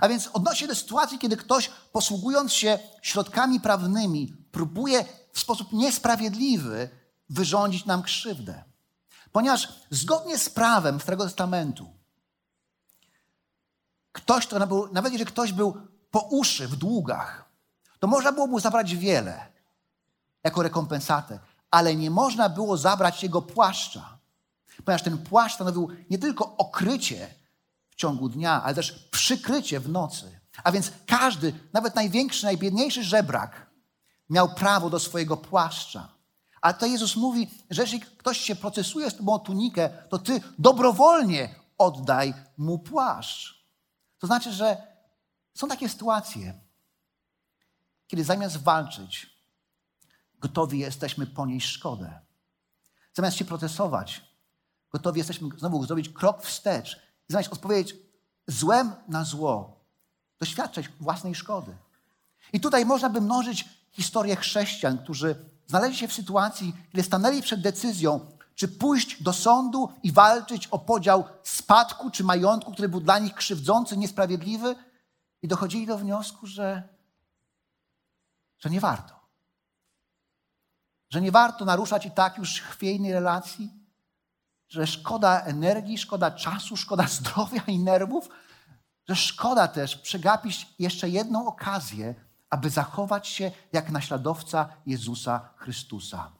A 0.00 0.08
więc 0.08 0.30
odnosi 0.32 0.60
się 0.60 0.66
do 0.66 0.74
sytuacji, 0.74 1.18
kiedy 1.18 1.36
ktoś 1.36 1.70
posługując 1.92 2.52
się 2.52 2.78
środkami 3.02 3.60
prawnymi 3.60 4.36
próbuje 4.52 5.04
w 5.32 5.40
sposób 5.40 5.72
niesprawiedliwy 5.72 6.90
wyrządzić 7.30 7.84
nam 7.84 8.02
krzywdę. 8.02 8.64
Ponieważ 9.32 9.68
zgodnie 9.90 10.38
z 10.38 10.50
prawem 10.50 11.00
Starego 11.00 11.24
Testamentu, 11.24 11.90
ktoś, 14.12 14.46
to 14.46 14.66
był, 14.66 14.92
nawet 14.92 15.12
jeżeli 15.12 15.30
ktoś 15.32 15.52
był 15.52 15.76
po 16.10 16.20
uszy 16.20 16.68
w 16.68 16.76
długach, 16.76 17.50
to 17.98 18.06
można 18.06 18.32
było 18.32 18.46
mu 18.46 18.60
zabrać 18.60 18.96
wiele 18.96 19.46
jako 20.44 20.62
rekompensatę, 20.62 21.38
ale 21.70 21.96
nie 21.96 22.10
można 22.10 22.48
było 22.48 22.76
zabrać 22.76 23.22
jego 23.22 23.42
płaszcza, 23.42 24.18
ponieważ 24.84 25.02
ten 25.02 25.18
płaszcz 25.18 25.54
stanowił 25.54 25.88
nie 26.10 26.18
tylko 26.18 26.56
okrycie 26.56 27.34
w 27.90 27.94
ciągu 27.94 28.28
dnia, 28.28 28.62
ale 28.62 28.74
też 28.74 28.92
przykrycie 28.92 29.80
w 29.80 29.88
nocy. 29.88 30.40
A 30.64 30.72
więc 30.72 30.92
każdy, 31.06 31.52
nawet 31.72 31.94
największy, 31.94 32.44
najbiedniejszy 32.44 33.04
żebrak 33.04 33.70
miał 34.30 34.54
prawo 34.54 34.90
do 34.90 34.98
swojego 34.98 35.36
płaszcza. 35.36 36.08
A 36.60 36.72
to 36.72 36.86
Jezus 36.86 37.16
mówi, 37.16 37.50
że 37.70 37.82
jeśli 37.82 38.00
ktoś 38.00 38.40
się 38.40 38.56
procesuje 38.56 39.10
z 39.10 39.16
tobą 39.16 39.38
tunikę, 39.38 39.90
to 40.08 40.18
ty 40.18 40.40
dobrowolnie 40.58 41.54
oddaj 41.78 42.34
mu 42.58 42.78
płaszcz. 42.78 43.64
To 44.18 44.26
znaczy, 44.26 44.52
że 44.52 44.76
są 45.54 45.68
takie 45.68 45.88
sytuacje, 45.88 46.60
kiedy 48.06 48.24
zamiast 48.24 48.56
walczyć, 48.56 49.30
gotowi 50.38 50.78
jesteśmy 50.78 51.26
ponieść 51.26 51.68
szkodę. 51.68 52.20
Zamiast 53.12 53.36
się 53.36 53.44
procesować, 53.44 54.29
gotowi 54.90 55.18
jesteśmy 55.18 55.48
znowu 55.58 55.86
zrobić 55.86 56.08
krok 56.08 56.42
wstecz. 56.42 57.00
Zamiast 57.28 57.52
odpowiedzieć 57.52 57.96
złem 58.46 58.92
na 59.08 59.24
zło, 59.24 59.80
doświadczać 60.40 60.88
własnej 61.00 61.34
szkody. 61.34 61.76
I 62.52 62.60
tutaj 62.60 62.86
można 62.86 63.10
by 63.10 63.20
mnożyć 63.20 63.68
historię 63.92 64.36
chrześcijan, 64.36 64.98
którzy 64.98 65.36
znaleźli 65.66 65.96
się 65.96 66.08
w 66.08 66.12
sytuacji, 66.12 66.74
kiedy 66.92 67.02
stanęli 67.02 67.42
przed 67.42 67.60
decyzją, 67.60 68.20
czy 68.54 68.68
pójść 68.68 69.22
do 69.22 69.32
sądu 69.32 69.92
i 70.02 70.12
walczyć 70.12 70.66
o 70.66 70.78
podział 70.78 71.24
spadku 71.42 72.10
czy 72.10 72.24
majątku, 72.24 72.72
który 72.72 72.88
był 72.88 73.00
dla 73.00 73.18
nich 73.18 73.34
krzywdzący, 73.34 73.96
niesprawiedliwy, 73.96 74.76
i 75.42 75.48
dochodzili 75.48 75.86
do 75.86 75.98
wniosku, 75.98 76.46
że, 76.46 76.88
że 78.58 78.70
nie 78.70 78.80
warto. 78.80 79.20
Że 81.10 81.20
nie 81.20 81.32
warto 81.32 81.64
naruszać 81.64 82.06
i 82.06 82.10
tak 82.10 82.38
już 82.38 82.60
chwiejnej 82.60 83.12
relacji, 83.12 83.70
że 84.70 84.86
szkoda 84.86 85.40
energii, 85.40 85.98
szkoda 85.98 86.30
czasu, 86.30 86.76
szkoda 86.76 87.06
zdrowia 87.18 87.62
i 87.66 87.78
nerwów, 87.78 88.28
że 89.08 89.16
szkoda 89.16 89.68
też 89.68 89.96
przegapić 89.96 90.66
jeszcze 90.78 91.08
jedną 91.08 91.46
okazję, 91.46 92.14
aby 92.50 92.70
zachować 92.70 93.28
się 93.28 93.50
jak 93.72 93.90
naśladowca 93.90 94.68
Jezusa 94.86 95.48
Chrystusa. 95.56 96.32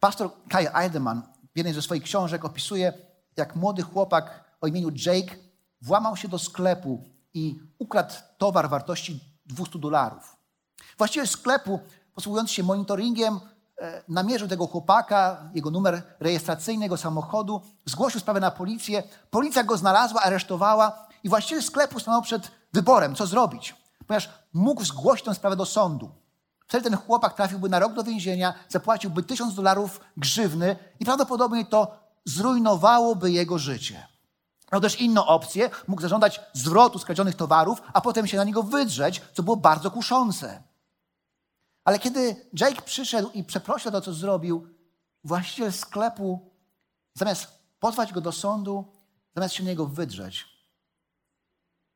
Pastor 0.00 0.30
Kai 0.48 0.66
Eidemann 0.74 1.22
w 1.54 1.56
jednej 1.56 1.74
ze 1.74 1.82
swoich 1.82 2.02
książek 2.02 2.44
opisuje, 2.44 2.92
jak 3.36 3.56
młody 3.56 3.82
chłopak 3.82 4.44
o 4.60 4.66
imieniu 4.66 4.90
Jake 5.06 5.36
włamał 5.82 6.16
się 6.16 6.28
do 6.28 6.38
sklepu 6.38 7.04
i 7.34 7.60
ukradł 7.78 8.14
towar 8.38 8.68
wartości 8.68 9.20
200 9.46 9.78
dolarów. 9.78 10.36
Właściciel 10.98 11.28
sklepu, 11.28 11.80
posługując 12.14 12.50
się 12.50 12.62
monitoringiem, 12.62 13.40
namierzył 14.08 14.48
tego 14.48 14.66
chłopaka, 14.66 15.50
jego 15.54 15.70
numer 15.70 16.02
rejestracyjny, 16.20 16.84
jego 16.84 16.96
samochodu, 16.96 17.60
zgłosił 17.86 18.20
sprawę 18.20 18.40
na 18.40 18.50
policję. 18.50 19.02
Policja 19.30 19.64
go 19.64 19.76
znalazła, 19.76 20.22
aresztowała 20.22 21.06
i 21.24 21.28
właściciel 21.28 21.62
sklepu 21.62 22.00
stanął 22.00 22.22
przed 22.22 22.50
wyborem, 22.72 23.14
co 23.14 23.26
zrobić, 23.26 23.76
ponieważ 24.06 24.30
mógł 24.52 24.84
zgłosić 24.84 25.24
tę 25.24 25.34
sprawę 25.34 25.56
do 25.56 25.66
sądu. 25.66 26.10
Wtedy 26.66 26.84
ten 26.84 26.98
chłopak 26.98 27.34
trafiłby 27.34 27.68
na 27.68 27.78
rok 27.78 27.92
do 27.92 28.04
więzienia, 28.04 28.54
zapłaciłby 28.68 29.22
tysiąc 29.22 29.54
dolarów 29.54 30.00
grzywny 30.16 30.76
i 31.00 31.04
prawdopodobnie 31.04 31.66
to 31.66 31.96
zrujnowałoby 32.24 33.30
jego 33.30 33.58
życie. 33.58 34.06
Miał 34.72 34.80
też 34.80 35.00
inną 35.00 35.26
opcję, 35.26 35.70
mógł 35.86 36.02
zażądać 36.02 36.40
zwrotu 36.52 36.98
skradzionych 36.98 37.34
towarów, 37.34 37.82
a 37.92 38.00
potem 38.00 38.26
się 38.26 38.36
na 38.36 38.44
niego 38.44 38.62
wydrzeć, 38.62 39.22
co 39.34 39.42
było 39.42 39.56
bardzo 39.56 39.90
kuszące. 39.90 40.62
Ale 41.88 41.98
kiedy 41.98 42.48
Jake 42.60 42.82
przyszedł 42.82 43.30
i 43.30 43.44
przeprosił 43.44 43.90
to, 43.90 44.00
co 44.00 44.14
zrobił, 44.14 44.68
właściciel 45.24 45.72
sklepu, 45.72 46.50
zamiast 47.14 47.46
pozwać 47.80 48.12
go 48.12 48.20
do 48.20 48.32
sądu, 48.32 48.92
zamiast 49.34 49.54
się 49.54 49.64
niego 49.64 49.86
wydrzeć, 49.86 50.46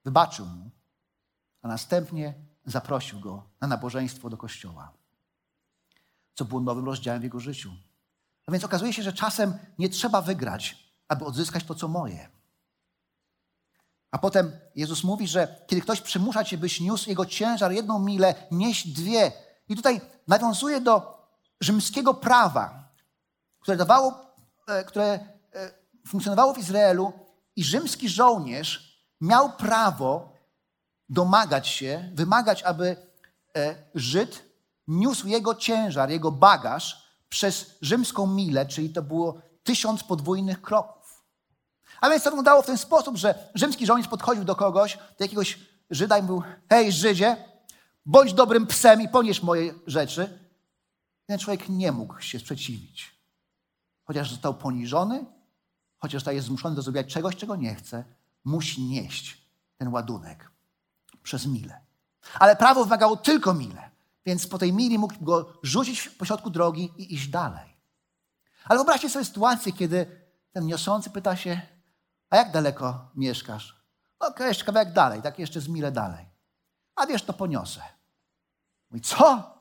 wybaczył 0.05 0.47
mu, 0.47 0.71
a 1.63 1.69
następnie 1.69 2.35
zaprosił 2.67 3.21
go 3.21 3.43
na 3.61 3.69
nabożeństwo 3.69 4.31
do 4.31 4.37
kościoła, 4.37 4.93
co 6.35 6.45
było 6.45 6.61
nowym 6.61 6.85
rozdziałem 6.85 7.21
w 7.21 7.25
jego 7.25 7.41
życiu. 7.41 7.73
A 8.47 8.53
więc 8.53 8.65
okazuje 8.65 8.93
się, 8.93 9.03
że 9.03 9.13
czasem 9.13 9.59
nie 9.79 9.89
trzeba 9.89 10.23
wygrać, 10.23 10.95
aby 11.09 11.25
odzyskać 11.25 11.65
to, 11.65 11.75
co 11.75 11.89
moje. 11.89 12.29
A 14.11 14.19
potem 14.19 14.53
Jezus 14.77 15.05
mówi, 15.05 15.29
że 15.29 15.65
kiedy 15.67 15.83
ktoś 15.83 16.01
przymusza 16.01 16.45
cię, 16.45 16.59
byś 16.59 16.81
niósł 16.81 17.09
jego 17.09 17.27
ciężar 17.27 17.73
jedną 17.73 17.99
milę, 17.99 18.35
nieś 18.51 18.87
dwie. 18.87 19.52
I 19.69 19.77
tutaj 19.77 20.01
nawiązuje 20.29 20.81
do 20.81 21.23
rzymskiego 21.61 22.15
prawa, 22.15 22.89
które 23.61 23.77
dawało, 23.77 24.35
e, 24.69 24.85
które 24.85 25.05
e, 25.05 25.21
funkcjonowało 26.09 26.55
w 26.55 26.59
Izraelu 26.59 27.13
i 27.57 27.65
rzymski 27.65 28.09
żołnierz 28.09 29.03
miał 29.21 29.53
prawo 29.53 30.33
domagać 31.09 31.69
się, 31.69 32.11
wymagać, 32.15 32.63
aby 32.63 32.97
e, 33.57 33.75
Żyd 33.95 34.43
niósł 34.89 35.27
jego 35.27 35.55
ciężar, 35.55 36.11
jego 36.11 36.31
bagaż 36.31 37.13
przez 37.29 37.79
rzymską 37.81 38.27
milę, 38.27 38.67
czyli 38.67 38.91
to 38.91 39.03
było 39.03 39.41
tysiąc 39.63 40.05
podwójnych 40.05 40.63
kroków. 40.63 41.25
A 42.01 42.11
więc 42.11 42.23
to 42.23 42.31
wyglądało 42.31 42.63
w 42.63 42.67
ten 42.67 42.79
sposób, 42.79 43.17
że 43.17 43.51
rzymski 43.55 43.87
żołnierz 43.87 44.09
podchodził 44.09 44.45
do 44.45 44.57
kogoś, 44.57 44.97
do 44.97 45.25
jakiegoś 45.25 45.59
Żyda 45.91 46.19
i 46.19 46.23
mówił, 46.23 46.43
hej 46.69 46.93
Żydzie, 46.93 47.37
bądź 48.07 48.35
dobrym 48.35 48.67
psem 48.67 49.03
i 49.03 49.09
ponieś 49.09 49.43
moje 49.43 49.75
rzeczy. 49.87 50.39
Ten 51.27 51.39
człowiek 51.39 51.69
nie 51.69 51.93
mógł 51.93 52.21
się 52.21 52.39
sprzeciwić. 52.39 53.23
Chociaż 54.05 54.31
został 54.31 54.55
poniżony, 54.55 55.25
chociaż 55.99 56.21
zostaje 56.21 56.43
zmuszony 56.43 56.77
do 56.77 56.83
zrobienia 56.83 57.09
czegoś, 57.09 57.37
czego 57.37 57.57
nie 57.57 57.75
chce, 57.75 58.05
musi 58.45 58.83
nieść 58.83 59.47
ten 59.77 59.89
ładunek 59.89 60.51
przez 61.23 61.47
milę. 61.47 61.81
Ale 62.39 62.57
prawo 62.57 62.85
wymagało 62.85 63.17
tylko 63.17 63.55
milę, 63.55 63.91
więc 64.27 64.47
po 64.47 64.59
tej 64.59 64.73
mili 64.73 64.99
mógł 64.99 65.25
go 65.25 65.53
rzucić 65.63 66.09
pośrodku 66.09 66.51
drogi 66.51 66.93
i 66.97 67.15
iść 67.15 67.29
dalej. 67.29 67.77
Ale 68.65 68.79
wyobraźcie 68.79 69.11
sobie 69.11 69.25
sytuację, 69.25 69.73
kiedy 69.73 70.23
ten 70.53 70.67
niosący 70.67 71.11
pyta 71.11 71.37
się, 71.37 71.61
a 72.31 72.37
jak 72.37 72.53
daleko 72.53 73.11
mieszkasz? 73.15 73.83
Okej, 74.19 74.49
jeszcze 74.49 74.65
kawałek 74.65 74.93
dalej, 74.93 75.23
tak 75.23 75.39
jeszcze 75.39 75.61
z 75.61 75.69
mile 75.69 75.93
dalej. 75.93 76.32
A 77.03 77.07
wiesz, 77.07 77.23
to 77.23 77.33
poniosę. 77.33 77.83
Mówi, 78.91 79.01
co? 79.01 79.55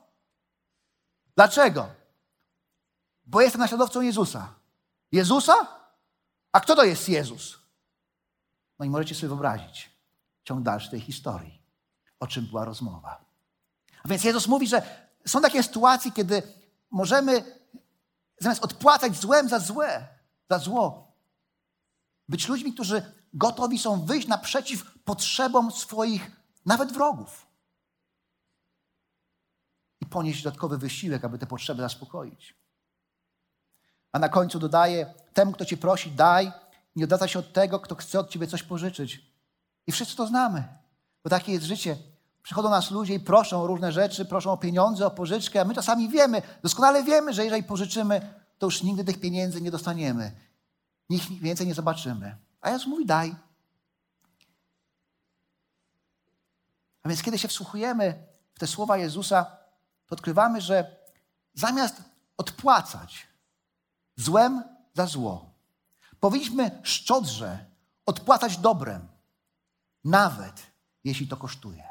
Dlaczego? 1.34 1.88
Bo 3.26 3.40
jestem 3.40 3.60
naśladowcą 3.60 4.00
Jezusa. 4.00 4.54
Jezusa? 5.12 5.54
A 6.52 6.60
kto 6.60 6.76
to 6.76 6.84
jest 6.84 7.08
Jezus? 7.08 7.58
No 8.78 8.84
i 8.84 8.90
możecie 8.90 9.14
sobie 9.14 9.28
wyobrazić 9.28 9.90
ciąg 10.44 10.62
dalszy 10.62 10.90
tej 10.90 11.00
historii, 11.00 11.62
o 12.20 12.26
czym 12.26 12.46
była 12.46 12.64
rozmowa. 12.64 13.24
A 14.04 14.08
więc 14.08 14.24
Jezus 14.24 14.46
mówi, 14.46 14.68
że 14.68 15.06
są 15.26 15.40
takie 15.40 15.62
sytuacje, 15.62 16.12
kiedy 16.12 16.42
możemy 16.90 17.60
zamiast 18.38 18.64
odpłacać 18.64 19.16
złem 19.16 19.48
za 19.48 19.58
złe, 19.58 20.08
za 20.50 20.58
zło, 20.58 21.12
być 22.28 22.48
ludźmi, 22.48 22.74
którzy 22.74 23.12
gotowi 23.34 23.78
są 23.78 24.04
wyjść 24.04 24.28
naprzeciw 24.28 24.94
potrzebom 25.04 25.72
swoich 25.72 26.41
nawet 26.66 26.92
wrogów 26.92 27.46
i 30.00 30.06
ponieść 30.06 30.42
dodatkowy 30.42 30.78
wysiłek, 30.78 31.24
aby 31.24 31.38
te 31.38 31.46
potrzeby 31.46 31.82
zaspokoić. 31.82 32.54
A 34.12 34.18
na 34.18 34.28
końcu 34.28 34.58
dodaje, 34.58 35.14
temu, 35.32 35.52
kto 35.52 35.64
cię 35.64 35.76
prosi, 35.76 36.10
daj, 36.10 36.52
nie 36.96 37.04
odwraca 37.04 37.28
się 37.28 37.38
od 37.38 37.52
tego, 37.52 37.80
kto 37.80 37.94
chce 37.94 38.20
od 38.20 38.30
ciebie 38.30 38.46
coś 38.46 38.62
pożyczyć. 38.62 39.32
I 39.86 39.92
wszyscy 39.92 40.16
to 40.16 40.26
znamy, 40.26 40.64
bo 41.24 41.30
takie 41.30 41.52
jest 41.52 41.64
życie. 41.64 41.96
Przychodzą 42.42 42.70
nas 42.70 42.90
ludzie 42.90 43.14
i 43.14 43.20
proszą 43.20 43.62
o 43.62 43.66
różne 43.66 43.92
rzeczy, 43.92 44.24
proszą 44.24 44.52
o 44.52 44.56
pieniądze, 44.56 45.06
o 45.06 45.10
pożyczkę, 45.10 45.60
a 45.60 45.64
my 45.64 45.74
czasami 45.74 46.08
wiemy, 46.08 46.42
doskonale 46.62 47.04
wiemy, 47.04 47.32
że 47.32 47.44
jeżeli 47.44 47.62
pożyczymy, 47.62 48.34
to 48.58 48.66
już 48.66 48.82
nigdy 48.82 49.04
tych 49.04 49.20
pieniędzy 49.20 49.60
nie 49.60 49.70
dostaniemy. 49.70 50.32
Nikt 51.10 51.28
więcej 51.28 51.66
nie 51.66 51.74
zobaczymy. 51.74 52.36
A 52.60 52.70
Jezus 52.70 52.86
mówi, 52.86 53.06
daj. 53.06 53.34
A 57.02 57.08
więc 57.08 57.22
kiedy 57.22 57.38
się 57.38 57.48
wsłuchujemy 57.48 58.26
w 58.54 58.58
te 58.58 58.66
słowa 58.66 58.96
Jezusa, 58.96 59.44
to 60.06 60.14
odkrywamy, 60.14 60.60
że 60.60 60.96
zamiast 61.54 62.02
odpłacać 62.36 63.26
złem 64.16 64.64
za 64.94 65.06
zło, 65.06 65.50
powinniśmy 66.20 66.80
szczodrze 66.82 67.64
odpłacać 68.06 68.58
dobrem, 68.58 69.08
nawet 70.04 70.62
jeśli 71.04 71.28
to 71.28 71.36
kosztuje. 71.36 71.84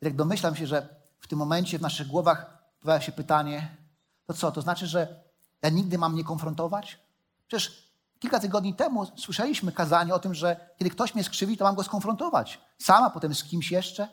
Jak 0.00 0.16
domyślam 0.16 0.56
się, 0.56 0.66
że 0.66 0.88
w 1.20 1.28
tym 1.28 1.38
momencie 1.38 1.78
w 1.78 1.82
naszych 1.82 2.06
głowach 2.06 2.64
pojawia 2.80 3.04
się 3.04 3.12
pytanie, 3.12 3.76
to 4.26 4.34
co, 4.34 4.52
to 4.52 4.62
znaczy, 4.62 4.86
że 4.86 5.22
ja 5.62 5.68
nigdy 5.68 5.98
mam 5.98 6.16
nie 6.16 6.24
konfrontować? 6.24 6.98
Przecież 7.48 7.83
kilka 8.24 8.40
tygodni 8.40 8.74
temu 8.74 9.06
słyszeliśmy 9.16 9.72
kazanie 9.72 10.14
o 10.14 10.18
tym, 10.18 10.34
że 10.34 10.70
kiedy 10.78 10.90
ktoś 10.90 11.14
mnie 11.14 11.24
skrzywi, 11.24 11.56
to 11.56 11.64
mam 11.64 11.74
go 11.74 11.82
skonfrontować. 11.82 12.60
Sama, 12.78 13.10
potem 13.10 13.34
z 13.34 13.44
kimś 13.44 13.70
jeszcze. 13.70 14.08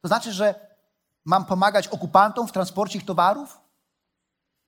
To 0.00 0.08
znaczy, 0.08 0.32
że 0.32 0.76
mam 1.24 1.44
pomagać 1.44 1.88
okupantom 1.88 2.48
w 2.48 2.52
transporcie 2.52 2.98
ich 2.98 3.04
towarów? 3.04 3.60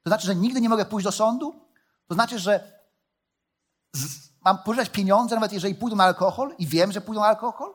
To 0.02 0.11
znaczy, 0.11 0.26
że 0.26 0.35
nigdy 0.35 0.61
nie 0.61 0.69
mogę 0.69 0.85
pójść 0.85 1.05
do 1.05 1.12
sądu? 1.12 1.69
To 2.07 2.14
znaczy, 2.14 2.38
że 2.38 2.83
mam 4.45 4.59
pożyczać 4.59 4.90
pieniądze, 4.90 5.35
nawet 5.35 5.52
jeżeli 5.52 5.75
pójdą 5.75 5.97
na 5.97 6.05
alkohol 6.05 6.55
i 6.59 6.67
wiem, 6.67 6.93
że 6.93 7.00
pójdą 7.00 7.21
na 7.21 7.26
alkohol? 7.26 7.75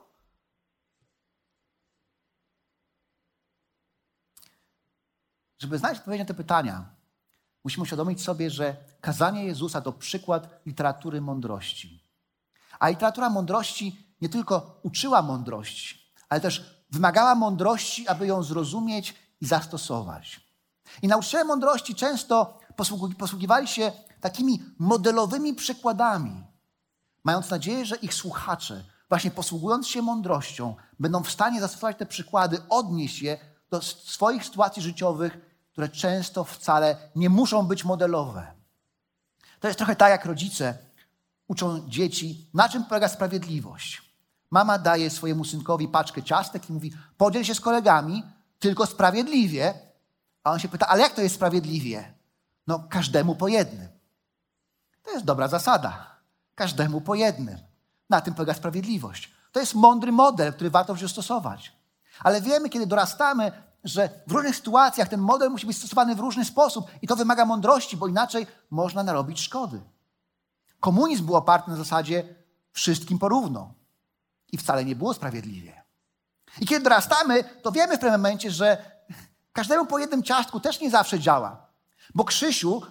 Żeby 5.60 5.78
znaleźć 5.78 6.00
odpowiedź 6.00 6.20
na 6.20 6.26
te 6.26 6.34
pytania, 6.34 6.95
musimy 7.66 7.84
uświadomić 7.84 8.24
sobie, 8.24 8.50
że 8.50 8.76
kazanie 9.02 9.46
Jezusa 9.46 9.82
to 9.82 9.94
przykład 9.94 10.62
literatury 10.66 11.22
mądrości. 11.22 12.04
A 12.80 12.90
literatura 12.90 13.30
mądrości 13.30 14.16
nie 14.22 14.30
tylko 14.30 14.80
uczyła 14.84 15.22
mądrości, 15.22 16.14
ale 16.30 16.42
też 16.42 16.86
wymagała 16.92 17.36
mądrości, 17.36 18.08
aby 18.08 18.28
ją 18.28 18.44
zrozumieć 18.44 19.16
i 19.42 19.46
zastosować. 19.46 20.42
I 21.02 21.08
nauczyciele 21.08 21.44
mądrości 21.44 21.96
często 21.96 22.60
posługiwali 23.18 23.68
się 23.68 23.92
takimi 24.22 24.64
modelowymi 24.80 25.54
przykładami, 25.54 26.44
mając 27.24 27.50
nadzieję, 27.50 27.86
że 27.86 27.96
ich 27.96 28.14
słuchacze, 28.14 28.84
właśnie 29.10 29.32
posługując 29.32 29.88
się 29.88 30.02
mądrością, 30.02 30.76
będą 31.00 31.24
w 31.24 31.32
stanie 31.32 31.60
zastosować 31.60 31.98
te 31.98 32.06
przykłady, 32.06 32.62
odnieść 32.70 33.22
je 33.22 33.38
do 33.70 33.82
swoich 33.82 34.46
sytuacji 34.46 34.82
życiowych, 34.82 35.55
które 35.76 35.90
często 35.90 36.44
wcale 36.44 36.98
nie 37.16 37.30
muszą 37.30 37.64
być 37.64 37.84
modelowe. 37.84 38.52
To 39.60 39.68
jest 39.68 39.78
trochę 39.78 39.96
tak, 39.96 40.10
jak 40.10 40.26
rodzice 40.26 40.78
uczą 41.48 41.90
dzieci, 41.90 42.50
na 42.54 42.70
czym 42.70 42.84
polega 42.84 43.08
sprawiedliwość. 43.08 44.02
Mama 44.52 44.78
daje 44.78 45.10
swojemu 45.10 45.46
synkowi 45.46 45.88
paczkę 45.88 46.24
ciastek 46.24 46.70
i 46.70 46.74
mówi: 46.74 46.94
podziel 47.18 47.44
się 47.44 47.56
z 47.56 47.60
kolegami, 47.60 48.24
tylko 48.60 48.86
sprawiedliwie. 48.86 49.74
A 50.44 50.52
on 50.52 50.60
się 50.60 50.68
pyta: 50.68 50.88
ale 50.88 51.02
jak 51.02 51.14
to 51.14 51.22
jest 51.22 51.36
sprawiedliwie? 51.36 52.14
No, 52.68 52.80
każdemu 52.90 53.36
po 53.36 53.48
jednym. 53.48 53.88
To 55.04 55.12
jest 55.12 55.26
dobra 55.26 55.48
zasada. 55.48 56.16
Każdemu 56.56 57.02
po 57.02 57.16
jednym. 57.16 57.58
Na 58.10 58.22
tym 58.22 58.34
polega 58.34 58.54
sprawiedliwość. 58.54 59.32
To 59.52 59.60
jest 59.60 59.76
mądry 59.76 60.12
model, 60.12 60.54
który 60.54 60.70
warto 60.70 60.94
wziąć 60.94 61.12
stosować. 61.12 61.72
Ale 62.20 62.42
wiemy, 62.42 62.70
kiedy 62.70 62.88
dorastamy, 62.88 63.52
że 63.86 64.10
w 64.28 64.32
różnych 64.32 64.56
sytuacjach 64.56 65.10
ten 65.10 65.20
model 65.20 65.50
musi 65.50 65.68
być 65.68 65.78
stosowany 65.78 66.16
w 66.16 66.20
różny 66.20 66.46
sposób 66.46 66.92
i 67.02 67.08
to 67.08 67.16
wymaga 67.16 67.46
mądrości, 67.46 67.98
bo 67.98 68.08
inaczej 68.08 68.48
można 68.72 69.04
narobić 69.04 69.40
szkody. 69.42 69.82
Komunizm 70.80 71.26
był 71.26 71.36
oparty 71.36 71.72
na 71.72 71.78
zasadzie 71.78 72.36
wszystkim 72.72 73.20
porówno 73.20 73.74
i 74.52 74.58
wcale 74.58 74.86
nie 74.86 74.96
było 74.96 75.14
sprawiedliwie. 75.14 75.84
I 76.60 76.66
kiedy 76.66 76.84
dorastamy, 76.84 77.44
to 77.44 77.72
wiemy 77.72 77.98
w 77.98 78.00
pewnym 78.00 78.22
momencie, 78.22 78.52
że 78.52 78.92
każdemu 79.54 79.86
po 79.86 80.00
jednym 80.00 80.24
ciastku 80.24 80.60
też 80.60 80.80
nie 80.80 80.90
zawsze 80.90 81.20
działa. 81.20 81.68
Bo 82.16 82.24
Krzysiu 82.24 82.82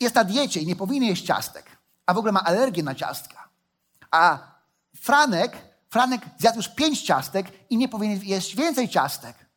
jest 0.00 0.14
na 0.14 0.24
diecie 0.24 0.60
i 0.60 0.66
nie 0.66 0.76
powinien 0.76 1.08
jeść 1.08 1.26
ciastek, 1.26 1.76
a 2.06 2.14
w 2.14 2.18
ogóle 2.18 2.32
ma 2.32 2.44
alergię 2.44 2.82
na 2.82 2.94
ciastka. 2.94 3.48
A 4.10 4.38
Franek, 4.96 5.56
Franek 5.88 6.20
zjadł 6.38 6.56
już 6.56 6.68
pięć 6.68 7.02
ciastek 7.02 7.46
i 7.70 7.76
nie 7.76 7.88
powinien 7.88 8.20
jeść 8.22 8.56
więcej 8.56 8.88
ciastek. 8.88 9.51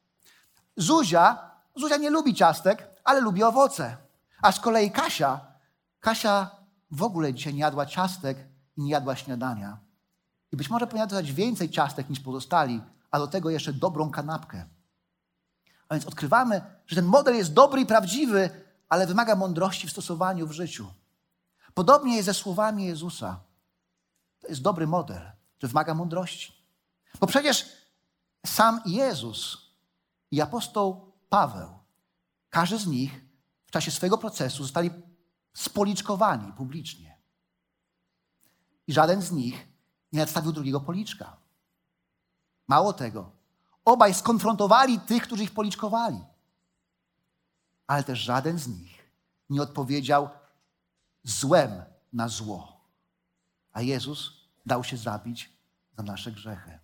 Zuzia, 0.78 1.52
Zuzia 1.76 1.98
nie 1.98 2.10
lubi 2.10 2.34
ciastek, 2.34 2.88
ale 3.04 3.22
lubi 3.22 3.44
owoce. 3.44 3.98
A 4.42 4.52
z 4.52 4.60
kolei 4.60 4.92
Kasia, 4.92 5.40
Kasia 6.00 6.52
w 6.92 7.04
ogóle 7.04 7.34
dzisiaj 7.34 7.54
nie 7.54 7.60
jadła 7.60 7.86
ciastek 7.86 8.38
i 8.78 8.82
nie 8.84 8.92
jadła 8.92 9.16
śniadania. 9.16 9.78
I 10.52 10.58
być 10.58 10.70
może 10.70 10.88
powinna 10.88 11.08
dodać 11.08 11.32
więcej 11.32 11.70
ciastek 11.70 12.10
niż 12.10 12.20
pozostali, 12.20 12.82
a 13.12 13.20
do 13.20 13.28
tego 13.28 13.50
jeszcze 13.50 13.74
dobrą 13.74 14.12
kanapkę. 14.12 14.66
A 15.90 15.94
więc 15.94 16.06
odkrywamy, 16.06 16.62
że 16.88 16.96
ten 16.96 17.06
model 17.06 17.36
jest 17.36 17.54
dobry 17.54 17.82
i 17.82 17.86
prawdziwy, 17.86 18.50
ale 18.90 19.08
wymaga 19.08 19.36
mądrości 19.36 19.88
w 19.88 19.92
stosowaniu 19.92 20.48
w 20.48 20.52
życiu. 20.52 20.88
Podobnie 21.74 22.16
jest 22.16 22.26
ze 22.26 22.34
słowami 22.34 22.86
Jezusa. 22.86 23.40
To 24.40 24.48
jest 24.48 24.62
dobry 24.62 24.88
model, 24.88 25.32
który 25.58 25.68
wymaga 25.68 25.94
mądrości. 25.94 26.54
Bo 27.20 27.28
przecież 27.28 27.66
sam 28.46 28.82
Jezus 28.86 29.65
i 30.36 30.42
apostoł 30.42 31.14
Paweł, 31.30 31.80
każdy 32.50 32.78
z 32.78 32.88
nich 32.88 33.26
w 33.66 33.72
czasie 33.72 33.92
swojego 33.92 34.18
procesu 34.18 34.64
zostali 34.64 34.92
spoliczkowani 35.54 36.54
publicznie. 36.54 37.18
I 38.88 38.94
żaden 38.94 39.22
z 39.22 39.32
nich 39.32 39.68
nie 40.12 40.20
nadstawił 40.20 40.52
drugiego 40.52 40.82
policzka. 40.82 41.38
Mało 42.68 42.94
tego, 42.94 43.32
obaj 43.86 44.14
skonfrontowali 44.14 45.00
tych, 45.00 45.24
którzy 45.24 45.44
ich 45.44 45.54
policzkowali. 45.54 46.24
Ale 47.88 48.04
też 48.04 48.20
żaden 48.20 48.60
z 48.60 48.68
nich 48.68 49.12
nie 49.50 49.62
odpowiedział 49.62 50.30
złem 51.24 51.84
na 52.14 52.28
zło. 52.28 52.82
A 53.72 53.82
Jezus 53.82 54.32
dał 54.66 54.84
się 54.84 54.98
zabić 54.98 55.58
za 55.98 56.04
nasze 56.04 56.32
grzechy. 56.32 56.80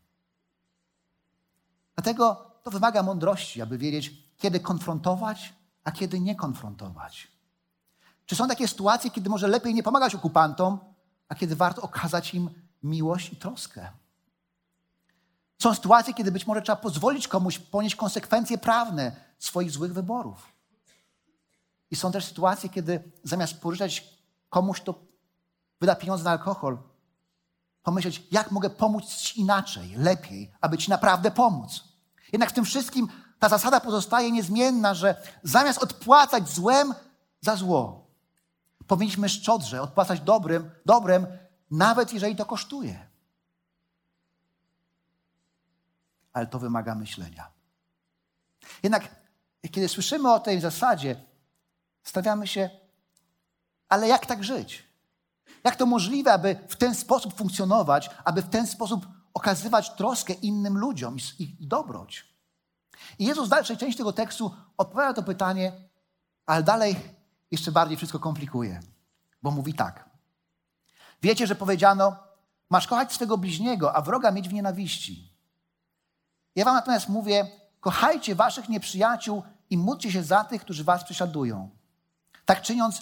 Dlatego 1.96 2.51
to 2.63 2.71
wymaga 2.71 3.04
mądrości, 3.04 3.62
aby 3.62 3.78
wiedzieć, 3.78 4.13
kiedy 4.38 4.60
konfrontować, 4.60 5.54
a 5.84 5.91
kiedy 5.91 6.19
nie 6.19 6.36
konfrontować. 6.36 7.28
Czy 8.26 8.36
są 8.36 8.47
takie 8.47 8.67
sytuacje, 8.67 9.12
kiedy 9.12 9.30
może 9.30 9.47
lepiej 9.47 9.74
nie 9.74 9.84
pomagać 9.84 10.15
okupantom, 10.15 10.80
a 11.28 11.36
kiedy 11.36 11.56
warto 11.56 11.82
okazać 11.82 12.34
im 12.34 12.50
miłość 12.84 13.34
i 13.34 13.36
troskę? 13.36 13.89
Są 15.62 15.76
sytuacje, 15.76 16.13
kiedy 16.13 16.32
być 16.32 16.47
może 16.47 16.62
trzeba 16.62 16.76
pozwolić 16.76 17.28
komuś 17.28 17.60
ponieść 17.60 17.95
konsekwencje 17.95 18.58
prawne 18.58 19.15
swoich 19.39 19.71
złych 19.71 19.93
wyborów. 19.93 20.52
I 21.91 21.95
są 21.95 22.12
też 22.12 22.26
sytuacje, 22.26 22.69
kiedy 22.69 23.12
zamiast 23.24 23.62
pożyczać 23.62 24.17
komuś, 24.50 24.82
kto 24.82 24.95
wyda 25.80 25.95
pieniądze 25.95 26.24
na 26.24 26.32
alkohol, 26.32 26.78
pomyśleć, 27.84 28.24
jak 28.32 28.52
mogę 28.52 28.69
pomóc 28.69 29.15
ci 29.15 29.39
inaczej, 29.39 29.95
lepiej, 29.97 30.52
aby 30.62 30.78
ci 30.78 30.89
naprawdę 30.89 31.32
pomóc. 31.32 31.90
Jednak 32.32 32.50
w 32.50 32.54
tym 32.54 32.65
wszystkim 32.65 33.08
ta 33.39 33.50
zasada 33.50 33.80
pozostaje 33.80 34.32
niezmienna, 34.32 34.94
że 34.94 35.22
zamiast 35.44 35.84
odpłacać 35.84 36.50
złem 36.50 36.94
za 37.41 37.56
zło, 37.56 38.02
Powinniśmy 38.91 39.30
szczodrze 39.30 39.82
odpłacać 39.82 40.22
dobrym, 40.22 40.72
dobrem, 40.86 41.28
nawet 41.72 42.13
jeżeli 42.13 42.36
to 42.36 42.46
kosztuje. 42.46 43.08
Ale 46.34 46.48
to 46.48 46.60
wymaga 46.60 46.96
myślenia. 46.96 47.52
Jednak 48.84 49.15
kiedy 49.72 49.89
słyszymy 49.89 50.34
o 50.34 50.39
tej 50.39 50.62
zasadzie, 50.62 51.15
stawiamy 52.04 52.48
się, 52.48 52.70
ale 53.89 54.08
jak 54.08 54.26
tak 54.26 54.44
żyć? 54.44 54.84
Jak 55.63 55.76
to 55.76 55.86
możliwe, 55.86 56.34
aby 56.34 56.56
w 56.67 56.76
ten 56.76 56.96
sposób 56.96 57.38
funkcjonować, 57.38 58.10
aby 58.24 58.41
w 58.41 58.50
ten 58.50 58.67
sposób 58.67 59.08
okazywać 59.34 59.96
troskę 59.96 60.34
innym 60.34 60.78
ludziom 60.78 61.17
i, 61.39 61.56
dobroć? 61.60 62.32
I 63.20 63.26
Jezus 63.26 63.48
w 63.48 63.50
dalszej 63.50 63.78
części 63.78 63.98
tego 63.98 64.13
tekstu 64.13 64.56
odpowiada 64.78 65.13
to 65.13 65.24
pytanie, 65.24 65.72
ale 66.46 66.63
dalej 66.63 66.96
jeszcze 67.52 67.72
bardziej 67.72 67.98
wszystko 67.98 68.20
komplikuje, 68.20 68.80
bo 69.41 69.52
mówi 69.52 69.74
tak. 69.74 70.10
Wiecie, 71.22 71.48
że 71.48 71.56
powiedziano, 71.56 72.15
masz 72.70 72.88
kochać 72.88 73.13
swego 73.13 73.38
bliźniego, 73.38 73.96
a 73.96 74.02
wroga 74.02 74.32
mieć 74.32 74.50
w 74.50 74.54
nienawiści. 74.54 75.32
Ja 76.56 76.65
wam 76.65 76.76
natomiast 76.76 77.10
mówię, 77.10 77.48
kochajcie 77.80 78.36
waszych 78.36 78.70
nieprzyjaciół 78.70 79.44
i 79.70 79.78
módlcie 79.78 80.12
się 80.12 80.24
za 80.24 80.44
tych, 80.44 80.62
którzy 80.62 80.84
was 80.84 81.04
prześladują. 81.04 81.70
Tak 82.46 82.62
czyniąc, 82.62 83.02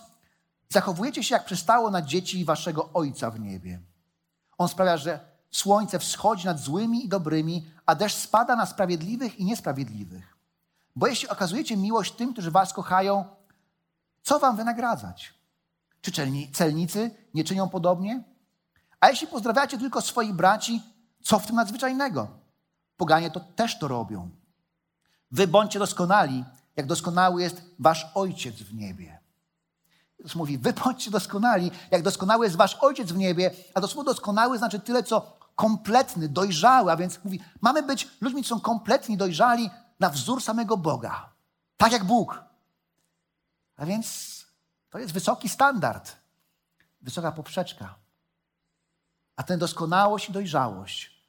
zachowujecie 0.70 1.24
się 1.24 1.36
jak 1.36 1.46
przystało 1.46 1.92
na 1.92 2.02
dzieci 2.02 2.46
waszego 2.46 2.90
Ojca 2.94 3.32
w 3.32 3.40
niebie. 3.40 3.82
On 4.58 4.68
sprawia, 4.68 4.98
że 4.98 5.29
słońce 5.52 6.00
wschodzi 6.00 6.46
nad 6.46 6.60
złymi 6.60 7.06
i 7.06 7.10
dobrymi, 7.10 7.68
a 7.86 7.96
deszcz 7.96 8.18
spada 8.18 8.56
na 8.56 8.66
sprawiedliwych 8.66 9.40
i 9.40 9.46
niesprawiedliwych. 9.46 10.38
Bo 10.96 11.08
jeśli 11.08 11.30
okazujecie 11.30 11.78
miłość 11.78 12.12
tym, 12.12 12.34
którzy 12.34 12.52
was 12.52 12.74
kochają, 12.74 13.26
co 14.24 14.40
wam 14.40 14.58
wynagradzać? 14.58 15.34
Czy 16.02 16.12
celnicy 16.54 17.12
nie 17.34 17.44
czynią 17.44 17.70
podobnie? 17.70 18.24
A 19.00 19.10
jeśli 19.10 19.28
pozdrawiacie 19.28 19.78
tylko 19.78 20.02
swoich 20.02 20.34
braci, 20.34 20.82
co 21.22 21.40
w 21.40 21.48
tym 21.48 21.56
nadzwyczajnego? 21.56 22.28
Poganie 22.98 23.32
to 23.32 23.40
też 23.40 23.80
to 23.80 23.88
robią. 23.88 24.30
Wy 25.32 25.48
bądźcie 25.48 25.80
doskonali, 25.80 26.46
jak 26.76 26.86
doskonały 26.86 27.42
jest 27.42 27.62
wasz 27.80 28.12
Ojciec 28.16 28.56
w 28.56 28.74
niebie. 28.74 29.20
Jezus 30.20 30.36
mówi, 30.36 30.58
wy 30.58 30.74
bądźcie 30.74 31.12
doskonali, 31.12 31.72
jak 31.92 32.02
doskonały 32.02 32.46
jest 32.46 32.56
wasz 32.56 32.78
Ojciec 32.82 33.12
w 33.12 33.18
niebie, 33.18 33.52
a 33.74 33.82
to 33.82 33.88
słowo 33.88 34.12
doskonały 34.12 34.58
znaczy 34.58 34.80
tyle, 34.80 35.04
co 35.04 35.39
kompletny, 35.60 36.30
dojrzały, 36.30 36.92
a 36.92 36.98
więc 36.98 37.24
mówi, 37.24 37.40
mamy 37.62 37.84
być 37.84 38.08
ludźmi, 38.22 38.42
którzy 38.44 38.56
są 38.56 38.60
kompletni, 38.60 39.18
dojrzali 39.18 39.70
na 40.00 40.10
wzór 40.10 40.44
samego 40.44 40.78
Boga. 40.78 41.30
Tak 41.78 41.92
jak 41.92 42.04
Bóg. 42.04 42.44
A 43.76 43.86
więc 43.86 44.38
to 44.90 45.00
jest 45.00 45.14
wysoki 45.14 45.50
standard, 45.50 46.16
wysoka 47.02 47.32
poprzeczka. 47.32 47.96
A 49.36 49.44
tę 49.44 49.58
doskonałość 49.58 50.30
i 50.30 50.32
dojrzałość, 50.32 51.24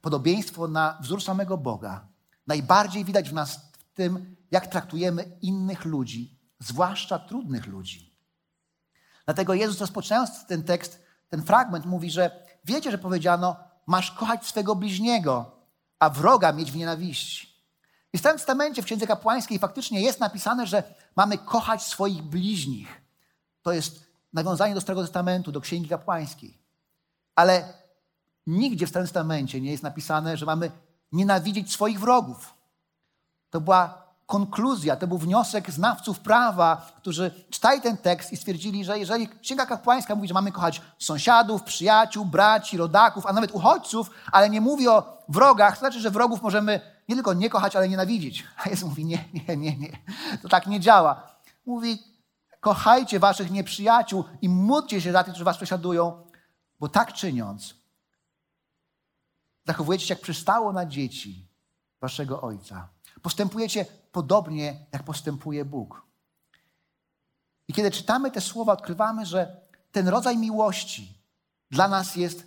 podobieństwo 0.00 0.68
na 0.68 0.98
wzór 1.00 1.22
samego 1.22 1.58
Boga, 1.58 2.06
najbardziej 2.46 3.04
widać 3.04 3.30
w 3.30 3.34
nas 3.34 3.56
w 3.78 3.94
tym, 3.94 4.36
jak 4.50 4.66
traktujemy 4.66 5.38
innych 5.42 5.84
ludzi, 5.84 6.38
zwłaszcza 6.58 7.18
trudnych 7.18 7.66
ludzi. 7.66 8.16
Dlatego 9.24 9.54
Jezus, 9.54 9.80
rozpoczynając 9.80 10.46
ten 10.46 10.64
tekst, 10.64 11.02
ten 11.28 11.42
fragment, 11.42 11.86
mówi, 11.86 12.10
że 12.10 12.45
wiecie, 12.66 12.90
że 12.90 12.98
powiedziano, 12.98 13.56
masz 13.86 14.10
kochać 14.10 14.46
swego 14.46 14.74
bliźniego, 14.74 15.50
a 15.98 16.10
wroga 16.10 16.52
mieć 16.52 16.72
w 16.72 16.76
nienawiści. 16.76 17.56
I 18.12 18.18
w 18.18 18.20
Starym 18.20 18.38
Testamencie, 18.38 18.82
w 18.82 18.84
Księdze 18.84 19.06
Kapłańskiej 19.06 19.58
faktycznie 19.58 20.00
jest 20.00 20.20
napisane, 20.20 20.66
że 20.66 20.94
mamy 21.16 21.38
kochać 21.38 21.82
swoich 21.82 22.22
bliźnich. 22.22 23.00
To 23.62 23.72
jest 23.72 24.06
nawiązanie 24.32 24.74
do 24.74 24.80
Starego 24.80 25.02
Testamentu, 25.02 25.52
do 25.52 25.60
Księgi 25.60 25.88
Kapłańskiej. 25.88 26.58
Ale 27.34 27.74
nigdzie 28.46 28.86
w 28.86 28.90
Starym 28.90 29.06
Testamencie 29.06 29.60
nie 29.60 29.70
jest 29.70 29.82
napisane, 29.82 30.36
że 30.36 30.46
mamy 30.46 30.70
nienawidzieć 31.12 31.72
swoich 31.72 32.00
wrogów. 32.00 32.54
To 33.50 33.60
była 33.60 34.05
konkluzja, 34.26 34.96
to 34.96 35.06
był 35.06 35.18
wniosek 35.18 35.70
znawców 35.70 36.20
prawa, 36.20 36.86
którzy 36.96 37.30
czytali 37.50 37.80
ten 37.80 37.96
tekst 37.96 38.32
i 38.32 38.36
stwierdzili, 38.36 38.84
że 38.84 38.98
jeżeli 38.98 39.28
Księga 39.28 39.66
Kapłańska 39.66 40.14
mówi, 40.14 40.28
że 40.28 40.34
mamy 40.34 40.52
kochać 40.52 40.82
sąsiadów, 40.98 41.62
przyjaciół, 41.62 42.24
braci, 42.24 42.76
rodaków, 42.76 43.26
a 43.26 43.32
nawet 43.32 43.52
uchodźców, 43.52 44.10
ale 44.32 44.50
nie 44.50 44.60
mówi 44.60 44.88
o 44.88 45.22
wrogach, 45.28 45.74
to 45.74 45.80
znaczy, 45.80 46.00
że 46.00 46.10
wrogów 46.10 46.42
możemy 46.42 46.80
nie 47.08 47.14
tylko 47.14 47.34
nie 47.34 47.50
kochać, 47.50 47.76
ale 47.76 47.88
nienawidzić. 47.88 48.44
A 48.64 48.68
Jezus 48.68 48.88
mówi, 48.88 49.04
nie, 49.04 49.24
nie, 49.34 49.56
nie, 49.56 49.76
nie. 49.76 49.98
To 50.42 50.48
tak 50.48 50.66
nie 50.66 50.80
działa. 50.80 51.22
Mówi, 51.66 52.02
kochajcie 52.60 53.18
waszych 53.18 53.50
nieprzyjaciół 53.50 54.24
i 54.42 54.48
módlcie 54.48 55.00
się 55.00 55.12
za 55.12 55.24
tych, 55.24 55.32
którzy 55.32 55.44
was 55.44 55.56
prześladują, 55.56 56.22
bo 56.80 56.88
tak 56.88 57.12
czyniąc, 57.12 57.74
zachowujecie 59.66 60.06
się 60.06 60.14
jak 60.14 60.22
przystało 60.22 60.72
na 60.72 60.86
dzieci 60.86 61.48
waszego 62.00 62.40
Ojca. 62.40 62.88
Postępujecie 63.22 63.86
podobnie, 64.16 64.86
jak 64.92 65.02
postępuje 65.02 65.64
Bóg. 65.64 66.02
I 67.68 67.72
kiedy 67.72 67.90
czytamy 67.90 68.30
te 68.30 68.40
słowa, 68.40 68.72
odkrywamy, 68.72 69.26
że 69.26 69.60
ten 69.92 70.08
rodzaj 70.08 70.38
miłości 70.38 71.18
dla 71.70 71.88
nas 71.88 72.16
jest 72.16 72.44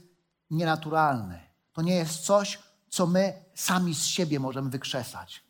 nienaturalny. 0.49 1.39
To 1.73 1.82
nie 1.82 1.95
jest 1.95 2.19
coś, 2.19 2.60
co 2.89 3.08
my 3.08 3.34
sami 3.55 3.95
z 3.95 4.05
siebie 4.05 4.39
możemy 4.39 4.69
wykrzesać. 4.69 5.43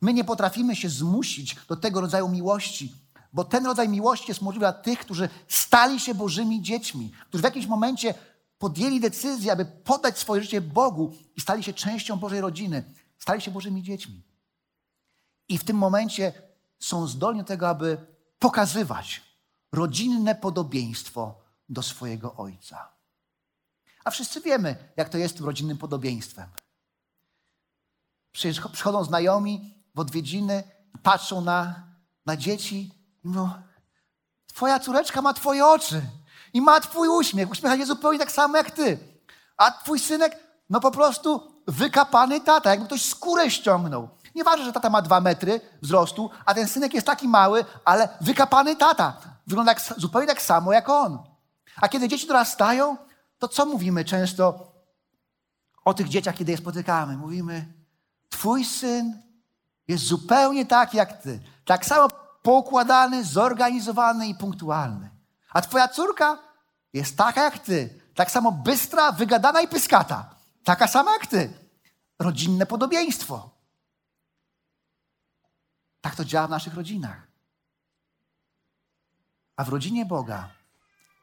My 0.00 0.12
nie 0.12 0.24
potrafimy 0.24 0.76
się 0.76 0.88
zmusić 0.88 1.56
do 1.68 1.76
tego 1.76 2.00
rodzaju 2.00 2.28
miłości, 2.28 2.94
bo 3.32 3.44
ten 3.44 3.66
rodzaj 3.66 3.88
miłości 3.88 4.30
jest 4.30 4.42
możliwy 4.42 4.62
dla 4.62 4.72
tych, 4.72 4.98
którzy 4.98 5.28
stali 5.48 6.00
się 6.00 6.14
Bożymi 6.14 6.62
dziećmi, 6.62 7.12
którzy 7.28 7.42
w 7.42 7.44
jakimś 7.44 7.66
momencie 7.66 8.14
podjęli 8.58 9.00
decyzję, 9.00 9.52
aby 9.52 9.64
poddać 9.64 10.18
swoje 10.18 10.42
życie 10.42 10.60
Bogu 10.60 11.12
i 11.36 11.40
stali 11.40 11.62
się 11.62 11.72
częścią 11.72 12.16
Bożej 12.16 12.40
rodziny, 12.40 12.84
stali 13.18 13.40
się 13.40 13.50
Bożymi 13.50 13.82
dziećmi. 13.82 14.29
I 15.50 15.58
w 15.58 15.64
tym 15.64 15.76
momencie 15.76 16.32
są 16.78 17.06
zdolni 17.06 17.40
do 17.40 17.46
tego, 17.46 17.68
aby 17.68 18.06
pokazywać 18.38 19.22
rodzinne 19.72 20.34
podobieństwo 20.34 21.34
do 21.68 21.82
swojego 21.82 22.34
ojca. 22.36 22.88
A 24.04 24.10
wszyscy 24.10 24.40
wiemy, 24.40 24.76
jak 24.96 25.08
to 25.08 25.18
jest 25.18 25.40
rodzinnym 25.40 25.78
podobieństwem. 25.78 26.48
Przychodzą 28.72 29.04
znajomi 29.04 29.74
w 29.94 30.00
odwiedziny, 30.00 30.62
patrzą 31.02 31.40
na, 31.40 31.84
na 32.26 32.36
dzieci 32.36 32.94
i 33.24 33.28
mówią, 33.28 33.50
twoja 34.46 34.80
córeczka 34.80 35.22
ma 35.22 35.34
twoje 35.34 35.66
oczy 35.66 36.02
i 36.52 36.60
ma 36.60 36.80
twój 36.80 37.08
uśmiech. 37.08 37.50
Uśmiecha 37.50 37.76
się 37.76 37.86
zupełnie 37.86 38.18
tak 38.18 38.32
samo 38.32 38.56
jak 38.56 38.70
ty. 38.70 38.98
A 39.56 39.70
twój 39.70 39.98
synek, 39.98 40.38
no 40.70 40.80
po 40.80 40.90
prostu 40.90 41.62
wykapany 41.66 42.40
tata, 42.40 42.70
jakby 42.70 42.86
ktoś 42.86 43.04
skórę 43.04 43.50
ściągnął. 43.50 44.19
Nieważne, 44.34 44.64
że 44.64 44.72
tata 44.72 44.90
ma 44.90 45.02
dwa 45.02 45.20
metry 45.20 45.60
wzrostu, 45.82 46.30
a 46.44 46.54
ten 46.54 46.68
synek 46.68 46.94
jest 46.94 47.06
taki 47.06 47.28
mały, 47.28 47.64
ale 47.84 48.08
wykapany 48.20 48.76
tata. 48.76 49.16
Wygląda 49.46 49.72
jak, 49.72 49.80
zupełnie 49.96 50.28
tak 50.28 50.42
samo 50.42 50.72
jak 50.72 50.88
on. 50.88 51.18
A 51.80 51.88
kiedy 51.88 52.08
dzieci 52.08 52.26
dorastają, 52.26 52.96
to 53.38 53.48
co 53.48 53.66
mówimy 53.66 54.04
często 54.04 54.72
o 55.84 55.94
tych 55.94 56.08
dzieciach, 56.08 56.34
kiedy 56.34 56.52
je 56.52 56.58
spotykamy? 56.58 57.16
Mówimy, 57.16 57.72
twój 58.28 58.64
syn 58.64 59.22
jest 59.88 60.04
zupełnie 60.04 60.66
tak 60.66 60.94
jak 60.94 61.22
ty. 61.22 61.40
Tak 61.64 61.86
samo 61.86 62.08
poukładany, 62.42 63.24
zorganizowany 63.24 64.28
i 64.28 64.34
punktualny. 64.34 65.10
A 65.50 65.60
twoja 65.60 65.88
córka 65.88 66.38
jest 66.92 67.16
taka 67.16 67.44
jak 67.44 67.58
ty. 67.58 68.00
Tak 68.14 68.30
samo 68.30 68.52
bystra, 68.52 69.12
wygadana 69.12 69.60
i 69.60 69.68
pyskata. 69.68 70.34
Taka 70.64 70.88
sama 70.88 71.12
jak 71.12 71.26
ty. 71.26 71.52
Rodzinne 72.18 72.66
podobieństwo. 72.66 73.50
Tak 76.00 76.16
to 76.16 76.24
działa 76.24 76.46
w 76.46 76.50
naszych 76.50 76.74
rodzinach. 76.74 77.28
A 79.56 79.64
w 79.64 79.68
rodzinie 79.68 80.06
Boga 80.06 80.48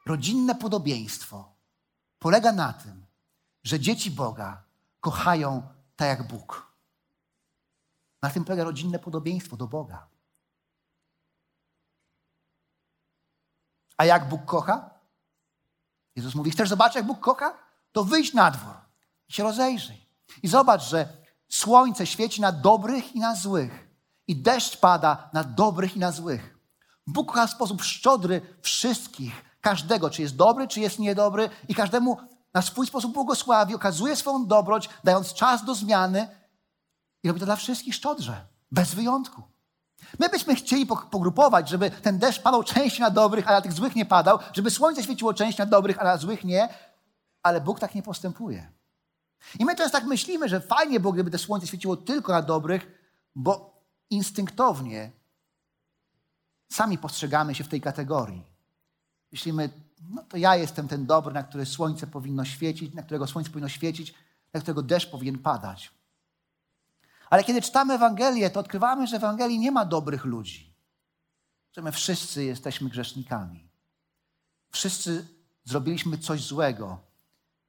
rodzinne 0.06 0.54
podobieństwo 0.54 1.52
polega 2.18 2.52
na 2.52 2.72
tym, 2.72 3.06
że 3.64 3.80
dzieci 3.80 4.10
Boga 4.10 4.62
kochają 5.00 5.68
tak 5.96 6.08
jak 6.08 6.28
Bóg. 6.28 6.72
Na 8.22 8.30
tym 8.30 8.44
polega 8.44 8.64
rodzinne 8.64 8.98
podobieństwo 8.98 9.56
do 9.56 9.66
Boga. 9.66 10.08
A 13.96 14.04
jak 14.04 14.28
Bóg 14.28 14.44
kocha? 14.44 14.90
Jezus 16.16 16.34
mówi: 16.34 16.50
Chcesz 16.50 16.68
zobaczyć, 16.68 16.96
jak 16.96 17.06
Bóg 17.06 17.20
kocha? 17.20 17.58
To 17.92 18.04
wyjdź 18.04 18.34
na 18.34 18.50
dwór 18.50 18.74
i 19.28 19.32
się 19.32 19.42
rozejrzyj. 19.42 20.06
I 20.42 20.48
zobacz, 20.48 20.82
że 20.82 21.16
słońce 21.48 22.06
świeci 22.06 22.40
na 22.40 22.52
dobrych 22.52 23.14
i 23.14 23.20
na 23.20 23.34
złych, 23.34 23.87
i 24.28 24.36
deszcz 24.36 24.76
pada 24.76 25.30
na 25.32 25.44
dobrych 25.44 25.96
i 25.96 25.98
na 25.98 26.12
złych. 26.12 26.58
Bóg 27.06 27.28
kocha 27.28 27.46
w 27.46 27.50
sposób 27.50 27.82
szczodry 27.82 28.40
wszystkich, 28.62 29.44
każdego, 29.60 30.10
czy 30.10 30.22
jest 30.22 30.36
dobry, 30.36 30.68
czy 30.68 30.80
jest 30.80 30.98
niedobry, 30.98 31.50
i 31.68 31.74
każdemu 31.74 32.18
na 32.54 32.62
swój 32.62 32.86
sposób 32.86 33.12
błogosławi, 33.12 33.74
okazuje 33.74 34.16
swoją 34.16 34.46
dobroć, 34.46 34.88
dając 35.04 35.34
czas 35.34 35.64
do 35.64 35.74
zmiany 35.74 36.28
i 37.22 37.28
robi 37.28 37.40
to 37.40 37.46
dla 37.46 37.56
wszystkich 37.56 37.94
szczodrze, 37.94 38.46
bez 38.70 38.94
wyjątku. 38.94 39.42
My 40.18 40.28
byśmy 40.28 40.54
chcieli 40.54 40.86
pogrupować, 40.86 41.68
żeby 41.68 41.90
ten 41.90 42.18
deszcz 42.18 42.42
padał 42.42 42.62
częściej 42.62 43.00
na 43.00 43.10
dobrych, 43.10 43.48
a 43.48 43.52
na 43.52 43.60
tych 43.60 43.72
złych 43.72 43.96
nie 43.96 44.06
padał, 44.06 44.38
żeby 44.52 44.70
słońce 44.70 45.02
świeciło 45.02 45.34
częściej 45.34 45.66
na 45.66 45.70
dobrych, 45.70 46.00
a 46.00 46.04
na 46.04 46.16
złych 46.16 46.44
nie, 46.44 46.68
ale 47.42 47.60
Bóg 47.60 47.80
tak 47.80 47.94
nie 47.94 48.02
postępuje. 48.02 48.72
I 49.58 49.64
my 49.64 49.76
często 49.76 49.98
tak 49.98 50.08
myślimy, 50.08 50.48
że 50.48 50.60
fajnie 50.60 51.00
było, 51.00 51.12
gdyby 51.12 51.30
to 51.30 51.38
słońce 51.38 51.66
świeciło 51.66 51.96
tylko 51.96 52.32
na 52.32 52.42
dobrych, 52.42 52.86
bo 53.34 53.77
instynktownie 54.10 55.12
sami 56.68 56.98
postrzegamy 56.98 57.54
się 57.54 57.64
w 57.64 57.68
tej 57.68 57.80
kategorii. 57.80 58.44
Myślimy, 59.32 59.70
no 60.10 60.22
to 60.22 60.36
ja 60.36 60.56
jestem 60.56 60.88
ten 60.88 61.06
dobry, 61.06 61.34
na 61.34 61.42
który 61.42 61.66
słońce 61.66 62.06
powinno 62.06 62.44
świecić, 62.44 62.94
na 62.94 63.02
którego 63.02 63.26
słońce 63.26 63.50
powinno 63.50 63.68
świecić, 63.68 64.14
na 64.52 64.60
którego 64.60 64.82
deszcz 64.82 65.10
powinien 65.10 65.38
padać. 65.38 65.90
Ale 67.30 67.44
kiedy 67.44 67.62
czytamy 67.62 67.94
Ewangelię, 67.94 68.50
to 68.50 68.60
odkrywamy, 68.60 69.06
że 69.06 69.18
w 69.18 69.24
Ewangelii 69.24 69.58
nie 69.58 69.72
ma 69.72 69.84
dobrych 69.84 70.24
ludzi. 70.24 70.74
Że 71.72 71.82
my 71.82 71.92
wszyscy 71.92 72.44
jesteśmy 72.44 72.90
grzesznikami. 72.90 73.68
Wszyscy 74.70 75.28
zrobiliśmy 75.64 76.18
coś 76.18 76.42
złego. 76.42 76.98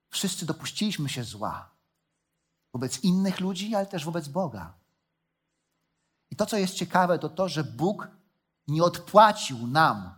Wszyscy 0.09 0.45
dopuściliśmy 0.45 1.09
się 1.09 1.23
zła. 1.23 1.69
Wobec 2.73 3.03
innych 3.03 3.39
ludzi, 3.39 3.75
ale 3.75 3.85
też 3.85 4.05
wobec 4.05 4.27
Boga. 4.27 4.73
I 6.31 6.35
to, 6.35 6.45
co 6.45 6.57
jest 6.57 6.73
ciekawe, 6.73 7.19
to 7.19 7.29
to, 7.29 7.49
że 7.49 7.63
Bóg 7.63 8.07
nie 8.67 8.83
odpłacił 8.83 9.67
nam 9.67 10.15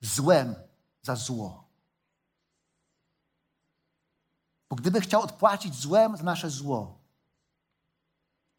złem 0.00 0.54
za 1.02 1.16
zło. 1.16 1.68
Bo 4.70 4.76
gdyby 4.76 5.00
chciał 5.00 5.22
odpłacić 5.22 5.74
złem 5.74 6.16
za 6.16 6.22
nasze 6.22 6.50
zło, 6.50 6.98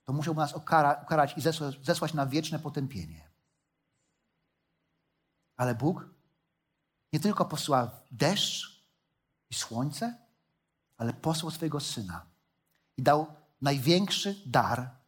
to 0.06 0.14
musiałby 0.14 0.42
nas 0.42 0.54
ukara, 0.54 0.94
ukarać 1.04 1.38
i 1.38 1.42
zesłać, 1.42 1.86
zesłać 1.86 2.14
na 2.14 2.26
wieczne 2.26 2.60
potępienie. 2.60 3.30
Ale 5.58 5.76
Bóg 5.76 6.10
nie 7.14 7.20
tylko 7.20 7.46
posłał 7.46 7.90
deszcz 8.12 8.84
i 9.50 9.54
słońce, 9.54 10.18
ale 10.98 11.14
posłał 11.14 11.52
swojego 11.52 11.80
Syna 11.80 12.26
i 12.98 13.04
dał 13.04 13.28
największy 13.62 14.42
dar 14.46 14.99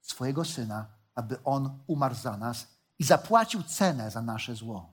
swojego 0.00 0.44
Syna, 0.44 0.86
aby 1.14 1.42
On 1.44 1.78
umarł 1.86 2.14
za 2.14 2.36
nas 2.36 2.66
i 2.98 3.04
zapłacił 3.04 3.62
cenę 3.62 4.10
za 4.10 4.22
nasze 4.22 4.54
zło. 4.54 4.92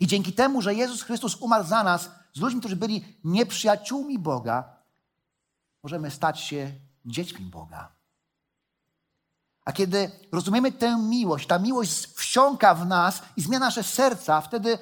I 0.00 0.06
dzięki 0.06 0.32
temu, 0.32 0.62
że 0.62 0.74
Jezus 0.74 1.02
Chrystus 1.02 1.36
umarł 1.36 1.64
za 1.64 1.84
nas, 1.84 2.10
z 2.34 2.40
ludźmi, 2.40 2.60
którzy 2.60 2.76
byli 2.76 3.18
nieprzyjaciółmi 3.24 4.18
Boga, 4.18 4.76
możemy 5.82 6.10
stać 6.10 6.40
się 6.40 6.72
dziećmi 7.04 7.46
Boga. 7.46 7.92
A 9.64 9.72
kiedy 9.72 10.10
rozumiemy 10.32 10.72
tę 10.72 10.96
miłość, 10.96 11.46
ta 11.46 11.58
miłość 11.58 12.06
wsiąka 12.06 12.74
w 12.74 12.86
nas 12.86 13.22
i 13.36 13.42
zmienia 13.42 13.58
nasze 13.58 13.82
serca, 13.82 14.40
wtedy 14.40 14.78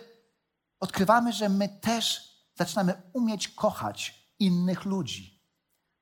odkrywamy, 0.81 1.33
że 1.33 1.49
my 1.49 1.69
też 1.69 2.29
zaczynamy 2.55 3.03
umieć 3.13 3.49
kochać 3.49 4.29
innych 4.39 4.85
ludzi, 4.85 5.43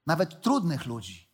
nawet 0.06 0.42
trudnych 0.42 0.86
ludzi. 0.86 1.25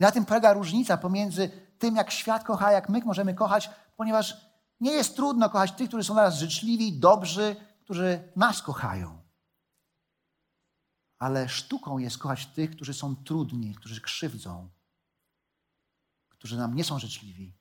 Na 0.00 0.10
tym 0.10 0.24
polega 0.24 0.52
różnica 0.52 0.96
pomiędzy 0.96 1.50
tym, 1.78 1.96
jak 1.96 2.10
świat 2.10 2.44
kocha, 2.44 2.72
jak 2.72 2.88
my 2.88 3.00
możemy 3.00 3.34
kochać, 3.34 3.70
ponieważ 3.96 4.36
nie 4.80 4.92
jest 4.92 5.16
trudno 5.16 5.50
kochać 5.50 5.72
tych, 5.72 5.88
którzy 5.88 6.04
są 6.04 6.14
dla 6.14 6.22
nas 6.22 6.38
życzliwi, 6.38 6.98
dobrzy, 6.98 7.56
którzy 7.80 8.32
nas 8.36 8.62
kochają. 8.62 9.22
Ale 11.18 11.48
sztuką 11.48 11.98
jest 11.98 12.18
kochać 12.18 12.46
tych, 12.46 12.70
którzy 12.70 12.94
są 12.94 13.16
trudni, 13.16 13.74
którzy 13.74 14.00
krzywdzą, 14.00 14.68
którzy 16.28 16.56
nam 16.56 16.74
nie 16.74 16.84
są 16.84 16.98
życzliwi. 16.98 17.54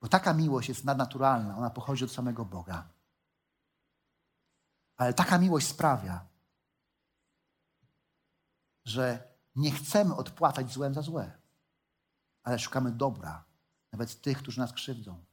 Bo 0.00 0.08
taka 0.08 0.34
miłość 0.34 0.68
jest 0.68 0.84
nadnaturalna, 0.84 1.58
ona 1.58 1.70
pochodzi 1.70 2.04
od 2.04 2.12
samego 2.12 2.44
Boga. 2.44 2.88
Ale 4.96 5.14
taka 5.14 5.38
miłość 5.38 5.66
sprawia, 5.66 6.26
że 8.84 9.28
nie 9.58 9.70
chcemy 9.70 10.16
odpłacać 10.16 10.72
złem 10.72 10.94
za 10.94 11.02
złe, 11.02 11.32
ale 12.42 12.58
szukamy 12.58 12.92
dobra, 12.92 13.44
nawet 13.92 14.20
tych, 14.20 14.38
którzy 14.38 14.60
nas 14.60 14.72
krzywdzą. 14.72 15.24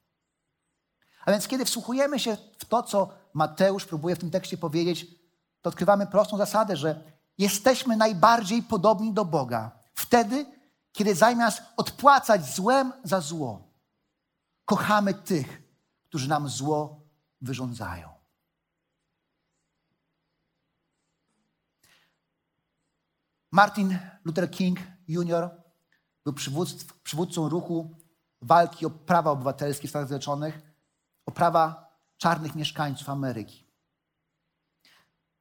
A 1.25 1.31
więc 1.31 1.47
kiedy 1.47 1.65
wsłuchujemy 1.65 2.19
się 2.19 2.37
w 2.57 2.65
to, 2.65 2.83
co 2.83 3.13
Mateusz 3.33 3.85
próbuje 3.85 4.15
w 4.15 4.19
tym 4.19 4.31
tekście 4.31 4.57
powiedzieć, 4.57 5.07
to 5.61 5.69
odkrywamy 5.69 6.07
prostą 6.07 6.37
zasadę, 6.37 6.77
że 6.77 7.03
jesteśmy 7.37 7.97
najbardziej 7.97 8.63
podobni 8.63 9.13
do 9.13 9.25
Boga 9.25 9.71
wtedy, 9.93 10.45
kiedy 10.91 11.15
zamiast 11.15 11.63
odpłacać 11.77 12.55
złem 12.55 12.93
za 13.03 13.21
zło, 13.21 13.67
kochamy 14.65 15.13
tych, 15.13 15.63
którzy 16.09 16.29
nam 16.29 16.49
zło 16.49 17.01
wyrządzają. 17.41 18.14
Martin 23.55 23.99
Luther 24.25 24.51
King 24.51 24.79
Jr. 25.07 25.49
był 26.23 26.33
przywódcą 27.03 27.49
ruchu 27.49 27.95
walki 28.41 28.85
o 28.85 28.89
prawa 28.89 29.31
obywatelskie 29.31 29.87
w 29.87 29.89
Stanach 29.89 30.07
Zjednoczonych, 30.07 30.61
o 31.25 31.31
prawa 31.31 31.89
czarnych 32.17 32.55
mieszkańców 32.55 33.09
Ameryki. 33.09 33.65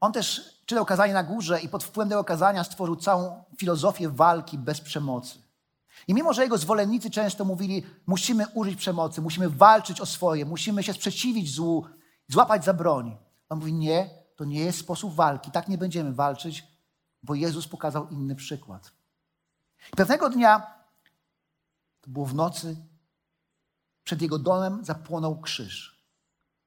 On 0.01 0.13
też 0.13 0.59
czytał 0.67 0.85
kazanie 0.85 1.13
na 1.13 1.25
górze 1.25 1.61
i 1.61 1.69
pod 1.69 1.85
wpływem 1.85 2.09
tego 2.09 2.25
kazania 2.25 2.65
stworzył 2.65 2.97
całą 2.97 3.45
filozofię 3.59 4.09
walki 4.09 4.59
bez 4.59 4.81
przemocy. 4.81 5.39
I 6.09 6.15
mimo, 6.15 6.33
że 6.33 6.43
jego 6.43 6.59
zwolennicy 6.59 7.11
często 7.11 7.45
mówili, 7.45 7.87
musimy 8.07 8.47
użyć 8.55 8.77
przemocy, 8.77 9.23
musimy 9.23 9.51
walczyć 9.51 10.01
o 10.01 10.07
swoje, 10.07 10.45
musimy 10.45 10.83
się 10.83 10.93
sprzeciwić 10.93 11.55
złu, 11.55 11.87
złapać 12.29 12.65
za 12.65 12.75
broń. 12.75 13.17
On 13.49 13.59
mówi, 13.59 13.73
nie, 13.73 14.11
to 14.37 14.45
nie 14.45 14.61
jest 14.61 14.79
sposób 14.79 15.15
walki, 15.15 15.51
tak 15.51 15.69
nie 15.69 15.79
będziemy 15.79 16.13
walczyć, 16.13 16.74
bo 17.25 17.35
Jezus 17.35 17.69
pokazał 17.69 18.09
inny 18.09 18.35
przykład. 18.35 18.93
Pewnego 19.97 20.31
dnia, 20.31 20.75
to 22.01 22.11
było 22.11 22.27
w 22.27 22.35
nocy, 22.35 22.77
przed 24.05 24.23
jego 24.23 24.39
domem 24.39 24.85
zapłonął 24.85 25.41
krzyż. 25.41 26.05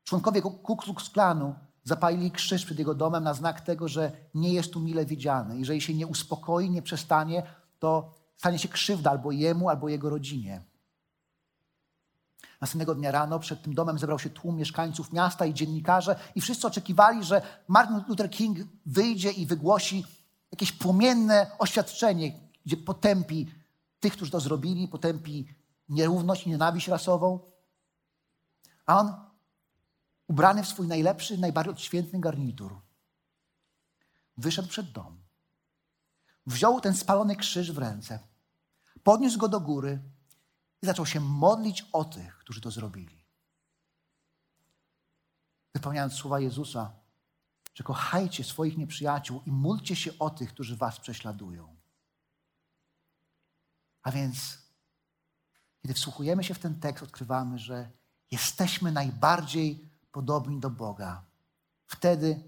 Członkowie 0.03 0.41
Ku 0.41 0.77
Klux 0.77 1.09
Klanu 1.09 1.55
zapalili 1.83 2.31
krzyż 2.31 2.65
przed 2.65 2.79
jego 2.79 2.95
domem 2.95 3.23
na 3.23 3.33
znak 3.33 3.61
tego, 3.61 3.87
że 3.87 4.11
nie 4.33 4.53
jest 4.53 4.73
tu 4.73 4.79
mile 4.79 5.05
widziany. 5.05 5.59
Jeżeli 5.59 5.81
się 5.81 5.93
nie 5.93 6.07
uspokoi, 6.07 6.69
nie 6.69 6.81
przestanie, 6.81 7.43
to 7.79 8.13
stanie 8.37 8.59
się 8.59 8.67
krzywda 8.67 9.11
albo 9.11 9.31
jemu, 9.31 9.69
albo 9.69 9.89
jego 9.89 10.09
rodzinie. 10.09 10.61
Następnego 12.61 12.95
dnia 12.95 13.11
rano 13.11 13.39
przed 13.39 13.61
tym 13.61 13.73
domem 13.73 13.99
zebrał 13.99 14.19
się 14.19 14.29
tłum 14.29 14.55
mieszkańców 14.55 15.13
miasta 15.13 15.45
i 15.45 15.53
dziennikarze 15.53 16.15
i 16.35 16.41
wszyscy 16.41 16.67
oczekiwali, 16.67 17.23
że 17.23 17.41
Martin 17.67 18.03
Luther 18.07 18.29
King 18.29 18.57
wyjdzie 18.85 19.31
i 19.31 19.45
wygłosi 19.45 20.05
jakieś 20.51 20.71
płomienne 20.71 21.51
oświadczenie, 21.59 22.39
gdzie 22.65 22.77
potępi 22.77 23.51
tych, 23.99 24.13
którzy 24.13 24.31
to 24.31 24.39
zrobili, 24.39 24.87
potępi 24.87 25.47
nierówność 25.89 26.47
i 26.47 26.49
nienawiść 26.49 26.87
rasową. 26.87 27.39
A 28.85 28.99
on, 28.99 29.13
ubrany 30.27 30.63
w 30.63 30.67
swój 30.67 30.87
najlepszy, 30.87 31.37
najbardziej 31.37 31.73
odświętny 31.73 32.19
garnitur, 32.19 32.81
wyszedł 34.37 34.67
przed 34.67 34.91
dom. 34.91 35.23
Wziął 36.45 36.81
ten 36.81 36.95
spalony 36.95 37.35
krzyż 37.35 37.71
w 37.71 37.77
ręce, 37.77 38.19
podniósł 39.03 39.39
go 39.39 39.47
do 39.47 39.59
góry 39.59 39.99
i 40.81 40.85
zaczął 40.85 41.05
się 41.05 41.19
modlić 41.19 41.85
o 41.93 42.05
tych, 42.05 42.37
którzy 42.37 42.61
to 42.61 42.71
zrobili. 42.71 43.25
Wypełniając 45.73 46.13
słowa 46.13 46.39
Jezusa, 46.39 46.93
że 47.77 47.83
kochajcie 47.83 48.43
swoich 48.43 48.77
nieprzyjaciół 48.77 49.41
i 49.45 49.51
módlcie 49.51 49.95
się 49.95 50.11
o 50.19 50.29
tych, 50.29 50.49
którzy 50.49 50.75
was 50.75 50.99
prześladują. 50.99 51.75
A 54.03 54.11
więc, 54.11 54.57
kiedy 55.81 55.93
wsłuchujemy 55.93 56.43
się 56.43 56.53
w 56.53 56.59
ten 56.59 56.79
tekst, 56.79 57.03
odkrywamy, 57.03 57.59
że 57.59 57.91
jesteśmy 58.31 58.91
najbardziej 58.91 59.89
podobni 60.11 60.59
do 60.59 60.69
Boga. 60.69 61.23
Wtedy, 61.85 62.43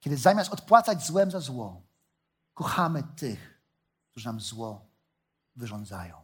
kiedy 0.00 0.16
zamiast 0.16 0.52
odpłacać 0.52 1.06
złem 1.06 1.30
za 1.30 1.40
zło, 1.40 1.82
kochamy 2.54 3.02
tych, 3.02 3.60
którzy 4.10 4.26
nam 4.26 4.40
zło 4.40 4.86
wyrządzają. 5.56 6.23